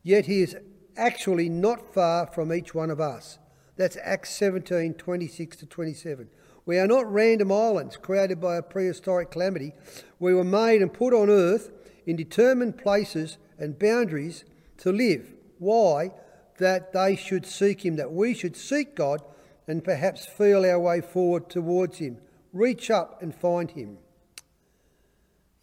Yet 0.02 0.26
he 0.26 0.42
is 0.42 0.56
actually 0.96 1.48
not 1.48 1.94
far 1.94 2.26
from 2.26 2.52
each 2.52 2.74
one 2.74 2.90
of 2.90 3.00
us. 3.00 3.38
That's 3.76 3.98
Acts 4.02 4.30
17 4.30 4.94
26 4.94 5.56
to 5.58 5.66
27. 5.66 6.28
We 6.66 6.78
are 6.78 6.86
not 6.86 7.12
random 7.12 7.52
islands 7.52 7.96
created 7.96 8.40
by 8.40 8.56
a 8.56 8.62
prehistoric 8.62 9.30
calamity. 9.30 9.72
We 10.18 10.32
were 10.32 10.44
made 10.44 10.80
and 10.80 10.92
put 10.92 11.12
on 11.12 11.28
earth 11.28 11.70
in 12.06 12.16
determined 12.16 12.78
places 12.78 13.38
and 13.58 13.78
boundaries 13.78 14.44
to 14.78 14.92
live. 14.92 15.34
Why? 15.58 16.12
That 16.58 16.92
they 16.92 17.16
should 17.16 17.44
seek 17.46 17.84
Him, 17.84 17.96
that 17.96 18.12
we 18.12 18.32
should 18.32 18.56
seek 18.56 18.94
God 18.94 19.22
and 19.66 19.84
perhaps 19.84 20.26
feel 20.26 20.64
our 20.64 20.78
way 20.78 21.00
forward 21.00 21.50
towards 21.50 21.98
Him, 21.98 22.18
reach 22.52 22.90
up 22.90 23.20
and 23.20 23.34
find 23.34 23.70
Him. 23.70 23.98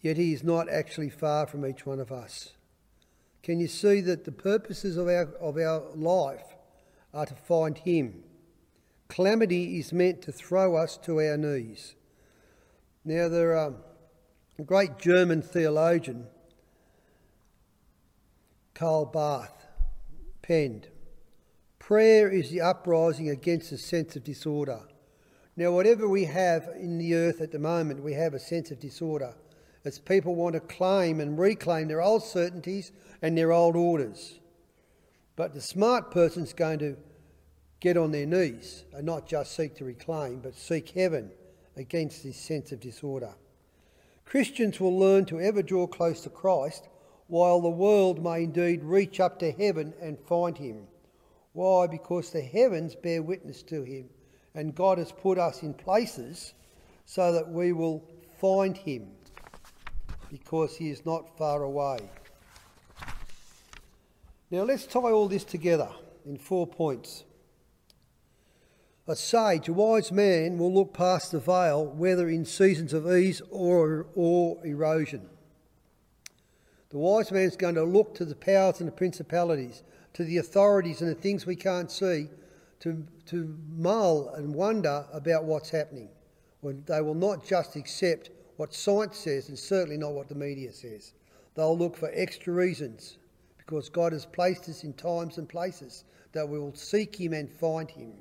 Yet 0.02 0.18
He 0.18 0.34
is 0.34 0.44
not 0.44 0.70
actually 0.70 1.10
far 1.10 1.48
from 1.48 1.66
each 1.66 1.86
one 1.86 2.00
of 2.00 2.12
us. 2.12 2.54
Can 3.42 3.60
you 3.60 3.68
see 3.68 4.02
that 4.02 4.26
the 4.26 4.32
purposes 4.32 4.98
of 4.98 5.08
our, 5.08 5.34
of 5.40 5.58
our 5.58 5.84
life 5.96 6.56
are 7.14 7.26
to 7.26 7.36
find 7.36 7.78
Him? 7.78 8.24
Calamity 9.08 9.78
is 9.78 9.92
meant 9.92 10.22
to 10.22 10.32
throw 10.32 10.76
us 10.76 10.98
to 10.98 11.20
our 11.20 11.38
knees. 11.38 11.96
Now, 13.04 13.28
there 13.28 13.58
are 13.58 13.74
a 14.58 14.64
great 14.64 14.98
German 14.98 15.42
theologian, 15.42 16.28
Karl 18.74 19.06
Barth, 19.06 19.68
penned, 20.42 20.88
Prayer 21.80 22.30
is 22.30 22.52
the 22.52 22.62
uprising 22.62 23.30
against 23.30 23.72
a 23.72 23.78
sense 23.78 24.16
of 24.16 24.24
disorder. 24.24 24.82
Now, 25.58 25.72
whatever 25.72 26.08
we 26.08 26.26
have 26.26 26.70
in 26.80 26.98
the 26.98 27.16
earth 27.16 27.42
at 27.42 27.52
the 27.52 27.60
moment, 27.60 28.04
we 28.04 28.14
have 28.14 28.34
a 28.34 28.40
sense 28.40 28.72
of 28.72 28.80
disorder 28.80 29.34
as 29.84 30.00
people 30.00 30.36
want 30.36 30.54
to 30.54 30.62
claim 30.62 31.20
and 31.20 31.38
reclaim 31.38 31.88
their 31.88 32.02
old 32.02 32.24
certainties 32.24 32.92
and 33.22 33.38
their 33.38 33.52
old 33.52 33.76
orders. 33.76 34.40
But 35.42 35.56
the 35.56 35.60
smart 35.60 36.12
person's 36.12 36.54
going 36.54 36.78
to 36.78 36.96
get 37.80 37.98
on 37.98 38.12
their 38.12 38.28
knees 38.28 38.84
and 38.94 39.04
not 39.04 39.26
just 39.26 39.56
seek 39.56 39.74
to 39.78 39.86
reclaim, 39.86 40.38
but 40.38 40.54
seek 40.54 40.92
heaven 40.92 41.32
against 41.76 42.22
this 42.22 42.38
sense 42.38 42.72
of 42.72 42.80
disorder. 42.80 43.34
Christians 44.24 44.80
will 44.80 45.00
learn 45.00 45.26
to 45.26 45.42
ever 45.42 45.64
draw 45.64 45.88
close 45.88 46.22
to 46.22 46.30
Christ, 46.30 46.90
while 47.26 47.60
the 47.60 47.72
world 47.72 48.24
may 48.24 48.44
indeed 48.44 48.84
reach 48.84 49.20
up 49.20 49.40
to 49.40 49.52
heaven 49.52 49.96
and 50.00 50.20
find 50.20 50.60
him. 50.60 50.86
Why? 51.54 51.88
Because 51.88 52.30
the 52.30 52.44
heavens 52.44 52.94
bear 52.94 53.24
witness 53.24 53.64
to 53.64 53.82
him, 53.82 54.12
and 54.54 54.76
God 54.76 55.00
has 55.00 55.12
put 55.12 55.40
us 55.40 55.64
in 55.64 55.74
places 55.74 56.54
so 57.08 57.32
that 57.32 57.50
we 57.50 57.74
will 57.74 58.08
find 58.40 58.78
him 58.78 59.08
because 60.30 60.78
he 60.78 60.92
is 60.92 61.04
not 61.04 61.36
far 61.36 61.64
away. 61.64 61.98
Now 64.52 64.64
let's 64.64 64.86
tie 64.86 65.00
all 65.00 65.30
this 65.30 65.46
together 65.46 65.90
in 66.26 66.38
four 66.38 66.68
points. 66.68 67.24
A 69.08 69.16
sage, 69.16 69.70
a 69.70 69.74
wise 69.74 70.12
man, 70.12 70.58
will 70.58 70.74
look 70.74 70.94
past 70.94 71.32
the 71.32 71.40
veil, 71.40 71.86
whether 71.86 72.28
in 72.28 72.44
seasons 72.44 72.92
of 72.92 73.10
ease 73.10 73.42
or, 73.50 74.08
or 74.14 74.64
erosion. 74.66 75.30
The 76.90 76.98
wise 76.98 77.32
man 77.32 77.44
is 77.44 77.56
going 77.56 77.76
to 77.76 77.84
look 77.84 78.14
to 78.16 78.26
the 78.26 78.36
powers 78.36 78.82
and 78.82 78.90
the 78.90 78.94
principalities, 78.94 79.84
to 80.14 80.26
the 80.26 80.38
authorities 80.38 81.02
and 81.02 81.10
the 81.10 81.16
things 81.16 81.46
we 81.46 81.56
can't 81.56 81.90
see, 81.90 82.28
to, 82.82 83.08
to 83.28 83.58
mull 83.70 84.34
and 84.36 84.54
wonder 84.54 85.06
about 85.14 85.46
what's 85.46 85.70
happening. 85.70 86.10
When 86.60 86.84
they 86.88 87.02
will 87.02 87.16
not 87.16 87.46
just 87.46 87.78
accept 87.78 88.30
what 88.58 88.74
science 88.74 89.18
says 89.18 89.48
and 89.48 89.58
certainly 89.58 89.98
not 89.98 90.12
what 90.12 90.28
the 90.28 90.36
media 90.36 90.74
says. 90.74 91.14
They'll 91.56 91.78
look 91.78 91.96
for 91.96 92.12
extra 92.14 92.54
reasons 92.54 93.18
because 93.66 93.90
God 93.90 94.14
has 94.14 94.26
placed 94.26 94.70
us 94.70 94.84
in 94.84 94.94
times 94.94 95.38
and 95.38 95.48
places 95.48 96.04
that 96.34 96.48
we 96.48 96.60
will 96.60 96.76
seek 96.76 97.16
Him 97.16 97.34
and 97.34 97.52
find 97.52 97.90
Him. 97.90 98.14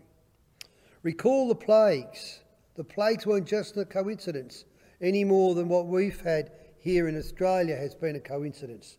Recall 1.02 1.48
the 1.48 1.54
plagues. 1.54 2.40
The 2.76 2.84
plagues 2.84 3.26
weren't 3.26 3.46
just 3.46 3.76
a 3.76 3.84
coincidence 3.84 4.64
any 5.00 5.24
more 5.24 5.54
than 5.54 5.68
what 5.68 5.86
we've 5.86 6.20
had 6.20 6.52
here 6.78 7.08
in 7.08 7.16
Australia 7.16 7.76
has 7.76 7.94
been 7.94 8.16
a 8.16 8.20
coincidence. 8.20 8.98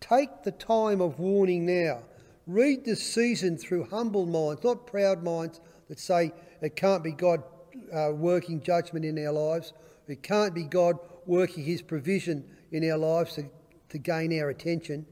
Take 0.00 0.42
the 0.42 0.52
time 0.52 1.00
of 1.00 1.18
warning 1.18 1.66
now. 1.66 2.02
Read 2.46 2.84
the 2.84 2.96
season 2.96 3.56
through 3.56 3.88
humble 3.90 4.26
minds, 4.26 4.64
not 4.64 4.86
proud 4.86 5.22
minds 5.22 5.60
that 5.88 5.98
say 5.98 6.32
it 6.60 6.76
can't 6.76 7.02
be 7.02 7.12
God 7.12 7.42
uh, 7.92 8.10
working 8.12 8.62
judgment 8.62 9.04
in 9.04 9.24
our 9.26 9.32
lives 9.32 9.72
it 10.08 10.22
can't 10.22 10.54
be 10.54 10.64
God 10.64 10.98
working 11.26 11.64
His 11.64 11.82
provision 11.82 12.44
in 12.72 12.90
our 12.90 12.96
lives 12.96 13.34
to, 13.34 13.44
to 13.90 13.98
gain 13.98 14.38
our 14.40 14.48
attention. 14.48 15.06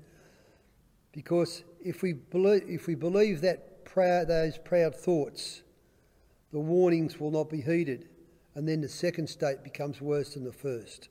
Because 1.16 1.64
if 1.82 2.02
we 2.02 2.12
believe, 2.12 2.62
if 2.68 2.86
we 2.86 2.94
believe 2.94 3.40
that 3.40 3.86
proud, 3.86 4.28
those 4.28 4.58
proud 4.58 4.94
thoughts, 4.94 5.62
the 6.52 6.60
warnings 6.60 7.18
will 7.18 7.30
not 7.30 7.48
be 7.48 7.62
heeded, 7.62 8.10
and 8.54 8.68
then 8.68 8.82
the 8.82 8.88
second 8.88 9.26
state 9.26 9.64
becomes 9.64 10.02
worse 10.02 10.34
than 10.34 10.44
the 10.44 10.52
first. 10.52 11.08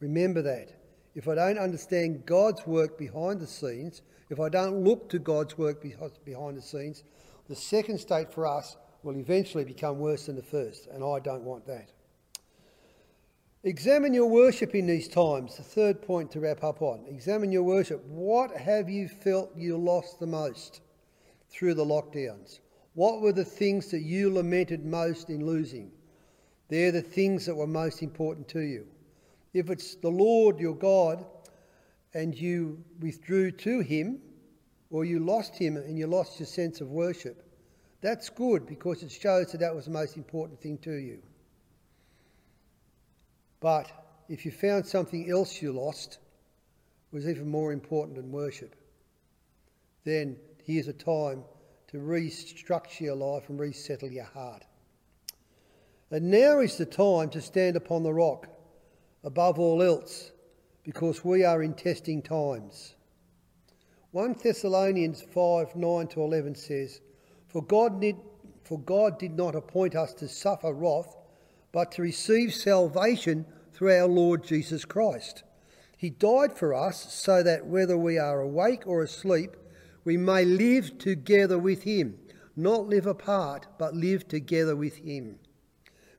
Remember 0.00 0.40
that. 0.40 0.72
If 1.14 1.28
I 1.28 1.34
don't 1.34 1.58
understand 1.58 2.24
God's 2.24 2.66
work 2.66 2.96
behind 2.96 3.40
the 3.40 3.46
scenes, 3.46 4.00
if 4.30 4.40
I 4.40 4.48
don't 4.48 4.82
look 4.82 5.10
to 5.10 5.18
God's 5.18 5.58
work 5.58 5.82
behind 5.82 6.56
the 6.56 6.62
scenes, 6.62 7.04
the 7.46 7.54
second 7.54 7.98
state 7.98 8.32
for 8.32 8.46
us 8.46 8.78
will 9.02 9.16
eventually 9.16 9.64
become 9.64 9.98
worse 9.98 10.26
than 10.26 10.36
the 10.36 10.42
first, 10.42 10.86
and 10.86 11.04
I 11.04 11.18
don't 11.18 11.44
want 11.44 11.66
that. 11.66 11.92
Examine 13.64 14.12
your 14.12 14.28
worship 14.28 14.74
in 14.74 14.88
these 14.88 15.06
times. 15.06 15.56
The 15.56 15.62
third 15.62 16.02
point 16.02 16.32
to 16.32 16.40
wrap 16.40 16.64
up 16.64 16.82
on. 16.82 17.04
Examine 17.06 17.52
your 17.52 17.62
worship. 17.62 18.04
What 18.06 18.56
have 18.56 18.90
you 18.90 19.06
felt 19.06 19.56
you 19.56 19.76
lost 19.76 20.18
the 20.18 20.26
most 20.26 20.80
through 21.48 21.74
the 21.74 21.84
lockdowns? 21.84 22.58
What 22.94 23.20
were 23.20 23.32
the 23.32 23.44
things 23.44 23.88
that 23.92 24.02
you 24.02 24.34
lamented 24.34 24.84
most 24.84 25.30
in 25.30 25.46
losing? 25.46 25.92
They're 26.68 26.90
the 26.90 27.02
things 27.02 27.46
that 27.46 27.54
were 27.54 27.68
most 27.68 28.02
important 28.02 28.48
to 28.48 28.60
you. 28.60 28.84
If 29.54 29.70
it's 29.70 29.94
the 29.94 30.10
Lord 30.10 30.58
your 30.58 30.74
God 30.74 31.24
and 32.14 32.34
you 32.34 32.82
withdrew 33.00 33.52
to 33.52 33.80
Him, 33.80 34.18
or 34.90 35.04
you 35.04 35.20
lost 35.20 35.56
Him 35.56 35.76
and 35.76 35.96
you 35.96 36.08
lost 36.08 36.40
your 36.40 36.46
sense 36.46 36.80
of 36.80 36.88
worship, 36.88 37.44
that's 38.00 38.28
good 38.28 38.66
because 38.66 39.04
it 39.04 39.12
shows 39.12 39.52
that 39.52 39.58
that 39.58 39.74
was 39.74 39.84
the 39.84 39.92
most 39.92 40.16
important 40.16 40.60
thing 40.60 40.78
to 40.78 40.94
you. 40.94 41.22
But 43.62 43.92
if 44.28 44.44
you 44.44 44.50
found 44.50 44.84
something 44.84 45.30
else 45.30 45.62
you 45.62 45.72
lost 45.72 46.18
was 47.12 47.28
even 47.28 47.48
more 47.48 47.72
important 47.72 48.16
than 48.16 48.32
worship, 48.32 48.74
then 50.04 50.36
here's 50.64 50.88
a 50.88 50.92
time 50.92 51.44
to 51.86 51.98
restructure 51.98 53.02
your 53.02 53.14
life 53.14 53.48
and 53.48 53.60
resettle 53.60 54.10
your 54.10 54.24
heart. 54.24 54.64
And 56.10 56.30
now 56.30 56.58
is 56.58 56.76
the 56.76 56.86
time 56.86 57.30
to 57.30 57.40
stand 57.40 57.76
upon 57.76 58.02
the 58.02 58.12
rock 58.12 58.48
above 59.22 59.60
all 59.60 59.80
else 59.80 60.32
because 60.82 61.24
we 61.24 61.44
are 61.44 61.62
in 61.62 61.74
testing 61.74 62.20
times. 62.20 62.96
1 64.10 64.36
Thessalonians 64.42 65.22
5 65.22 65.76
9 65.76 66.06
to 66.08 66.22
11 66.22 66.56
says, 66.56 67.00
For 67.46 67.62
God 67.62 68.00
did, 68.00 68.16
for 68.64 68.80
God 68.80 69.18
did 69.20 69.36
not 69.36 69.54
appoint 69.54 69.94
us 69.94 70.12
to 70.14 70.28
suffer 70.28 70.72
wrath 70.72 71.16
but 71.72 71.90
to 71.92 72.02
receive 72.02 72.54
salvation 72.54 73.46
through 73.72 73.92
our 73.98 74.06
Lord 74.06 74.44
Jesus 74.44 74.84
Christ. 74.84 75.42
He 75.96 76.10
died 76.10 76.56
for 76.56 76.74
us 76.74 77.12
so 77.12 77.42
that 77.42 77.66
whether 77.66 77.96
we 77.96 78.18
are 78.18 78.40
awake 78.40 78.86
or 78.86 79.02
asleep, 79.02 79.56
we 80.04 80.16
may 80.16 80.44
live 80.44 80.98
together 80.98 81.58
with 81.58 81.84
Him, 81.84 82.18
not 82.56 82.88
live 82.88 83.06
apart, 83.06 83.66
but 83.78 83.94
live 83.94 84.28
together 84.28 84.76
with 84.76 84.96
Him. 84.96 85.38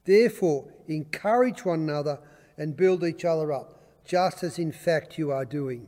Therefore, 0.06 0.72
encourage 0.88 1.66
one 1.66 1.82
another 1.82 2.20
and 2.58 2.78
build 2.78 3.04
each 3.04 3.26
other 3.26 3.51
up, 3.51 3.84
just 4.06 4.43
as 4.43 4.58
in 4.58 4.72
fact 4.72 5.18
you 5.18 5.32
are 5.32 5.45
doing. 5.45 5.88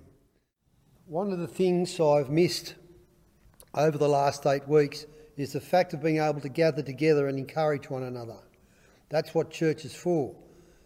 One 1.06 1.32
of 1.32 1.40
the 1.40 1.48
things 1.48 2.00
I've 2.00 2.30
missed 2.30 2.76
over 3.74 3.98
the 3.98 4.10
last 4.10 4.46
eight 4.46 4.68
weeks 4.68 5.06
is 5.38 5.54
the 5.54 5.62
fact 5.62 5.94
of 5.94 6.02
being 6.02 6.20
able 6.20 6.42
to 6.42 6.50
gather 6.50 6.82
together 6.82 7.28
and 7.28 7.38
encourage 7.38 7.90
one 7.90 8.04
another. 8.04 8.40
That's 9.10 9.34
what 9.34 9.52
church 9.52 9.86
is 9.86 9.96
for. 9.96 10.36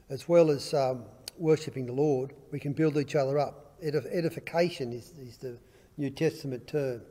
As 0.09 0.27
well 0.27 0.49
as 0.49 0.73
um, 0.73 1.05
worshipping 1.37 1.85
the 1.85 1.93
Lord, 1.93 2.33
we 2.51 2.59
can 2.59 2.73
build 2.73 2.97
each 2.97 3.15
other 3.15 3.39
up. 3.39 3.79
Edif- 3.83 4.11
edification 4.11 4.91
is, 4.91 5.13
is 5.17 5.37
the 5.37 5.57
New 5.97 6.09
Testament 6.09 6.67
term. 6.67 7.01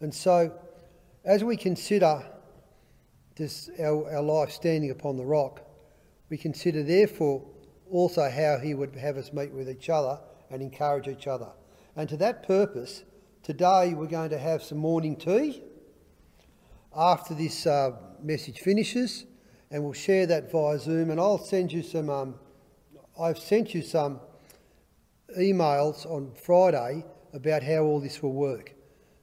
And 0.00 0.14
so, 0.14 0.52
as 1.24 1.42
we 1.42 1.56
consider 1.56 2.24
this, 3.36 3.70
our, 3.80 4.16
our 4.16 4.22
life 4.22 4.50
standing 4.50 4.90
upon 4.90 5.16
the 5.16 5.24
rock, 5.24 5.62
we 6.28 6.36
consider 6.36 6.82
therefore 6.82 7.44
also 7.90 8.28
how 8.28 8.58
he 8.58 8.74
would 8.74 8.94
have 8.96 9.16
us 9.16 9.32
meet 9.32 9.52
with 9.52 9.68
each 9.68 9.88
other 9.88 10.18
and 10.50 10.62
encourage 10.62 11.08
each 11.08 11.26
other. 11.26 11.48
And 11.96 12.08
to 12.08 12.16
that 12.18 12.46
purpose, 12.46 13.04
today 13.42 13.94
we're 13.94 14.06
going 14.06 14.30
to 14.30 14.38
have 14.38 14.62
some 14.62 14.78
morning 14.78 15.16
tea 15.16 15.62
after 16.94 17.34
this 17.34 17.66
uh, 17.66 17.92
message 18.22 18.60
finishes 18.60 19.24
and 19.70 19.82
we'll 19.82 19.92
share 19.92 20.26
that 20.26 20.50
via 20.50 20.78
Zoom. 20.78 21.10
And 21.10 21.20
I'll 21.20 21.38
send 21.38 21.72
you 21.72 21.82
some. 21.82 22.10
Um, 22.10 22.34
I've 23.18 23.38
sent 23.38 23.74
you 23.74 23.82
some 23.82 24.20
emails 25.38 26.06
on 26.06 26.32
Friday 26.34 27.04
about 27.32 27.62
how 27.62 27.78
all 27.78 28.00
this 28.00 28.22
will 28.22 28.32
work. 28.32 28.74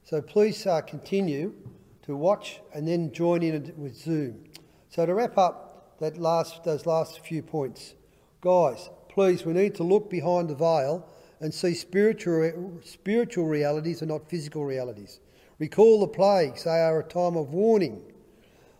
So 0.02 0.20
please 0.20 0.66
uh, 0.66 0.80
continue 0.82 1.54
to 2.02 2.16
watch 2.16 2.60
and 2.74 2.86
then 2.86 3.12
join 3.12 3.42
in 3.42 3.72
with 3.76 3.96
Zoom. 3.96 4.44
So 4.90 5.06
to 5.06 5.14
wrap 5.14 5.38
up 5.38 5.98
that 6.00 6.18
last 6.18 6.64
those 6.64 6.86
last 6.86 7.20
few 7.20 7.42
points, 7.42 7.94
guys, 8.40 8.90
please 9.08 9.44
we 9.44 9.52
need 9.52 9.74
to 9.76 9.82
look 9.82 10.10
behind 10.10 10.50
the 10.50 10.54
veil 10.54 11.08
and 11.40 11.52
see 11.52 11.74
spiritual 11.74 12.80
spiritual 12.84 13.46
realities 13.46 14.02
and 14.02 14.10
not 14.10 14.28
physical 14.28 14.64
realities. 14.64 15.20
Recall 15.58 16.00
the 16.00 16.08
plagues; 16.08 16.64
they 16.64 16.80
are 16.80 17.00
a 17.00 17.04
time 17.04 17.36
of 17.36 17.54
warning 17.54 18.02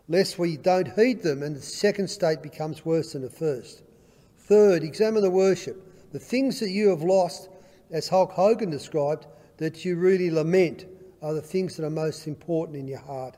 lest 0.08 0.38
we 0.38 0.56
don't 0.56 0.92
heed 0.94 1.22
them 1.22 1.42
and 1.42 1.56
the 1.56 1.62
second 1.62 2.08
state 2.08 2.42
becomes 2.42 2.84
worse 2.84 3.12
than 3.12 3.22
the 3.22 3.30
first. 3.30 3.82
Third, 4.38 4.82
examine 4.82 5.22
the 5.22 5.30
worship. 5.30 6.12
The 6.12 6.18
things 6.18 6.60
that 6.60 6.70
you 6.70 6.88
have 6.90 7.02
lost, 7.02 7.48
as 7.90 8.08
Hulk 8.08 8.32
Hogan 8.32 8.70
described, 8.70 9.26
that 9.56 9.84
you 9.84 9.96
really 9.96 10.30
lament 10.30 10.84
are 11.22 11.32
the 11.32 11.40
things 11.40 11.76
that 11.76 11.86
are 11.86 11.90
most 11.90 12.26
important 12.26 12.76
in 12.76 12.86
your 12.86 12.98
heart. 12.98 13.36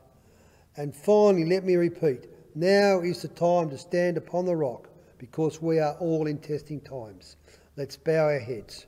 And 0.75 0.95
finally, 0.95 1.45
let 1.45 1.63
me 1.63 1.75
repeat 1.75 2.27
now 2.53 3.01
is 3.01 3.21
the 3.21 3.29
time 3.29 3.69
to 3.69 3.77
stand 3.77 4.17
upon 4.17 4.45
the 4.45 4.55
rock 4.55 4.89
because 5.17 5.61
we 5.61 5.79
are 5.79 5.95
all 5.99 6.27
in 6.27 6.39
testing 6.39 6.81
times. 6.81 7.37
Let's 7.75 7.95
bow 7.95 8.25
our 8.25 8.39
heads. 8.39 8.87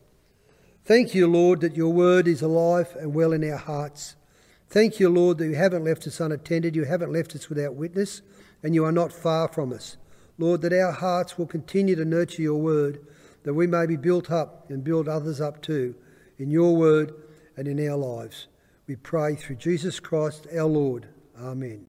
Thank 0.86 1.14
you, 1.14 1.28
Lord, 1.28 1.62
that 1.62 1.76
your 1.76 1.94
word 1.94 2.28
is 2.28 2.42
alive 2.42 2.96
and 3.00 3.14
well 3.14 3.32
in 3.32 3.50
our 3.50 3.58
hearts. 3.58 4.16
Thank 4.70 5.00
you, 5.00 5.10
Lord, 5.10 5.40
that 5.40 5.48
you 5.48 5.56
haven't 5.56 5.84
left 5.84 6.06
us 6.06 6.20
unattended, 6.20 6.76
you 6.76 6.86
haven't 6.86 7.12
left 7.12 7.36
us 7.36 7.50
without 7.50 7.74
witness, 7.74 8.22
and 8.62 8.76
you 8.76 8.86
are 8.86 8.92
not 8.92 9.12
far 9.12 9.48
from 9.48 9.74
us. 9.74 9.98
Lord, 10.38 10.62
that 10.62 10.74
our 10.74 10.92
hearts 10.92 11.38
will 11.38 11.48
continue 11.48 11.96
to 11.96 12.06
nurture 12.06 12.44
your 12.44 12.62
word, 12.62 13.06
that 13.44 13.56
we 13.56 13.66
may 13.66 13.88
be 13.88 13.96
built 13.96 14.30
up 14.30 14.70
and 14.70 14.84
build 14.84 15.08
others 15.08 15.42
up 15.42 15.62
too, 15.62 15.96
in 16.38 16.52
your 16.52 16.76
word 16.78 17.14
and 17.58 17.68
in 17.68 17.90
our 17.90 17.98
lives. 17.98 18.48
We 18.88 18.96
pray 18.96 19.36
through 19.36 19.58
Jesus 19.58 20.00
Christ 20.00 20.48
our 20.56 20.66
Lord. 20.66 21.08
Amen. 21.38 21.89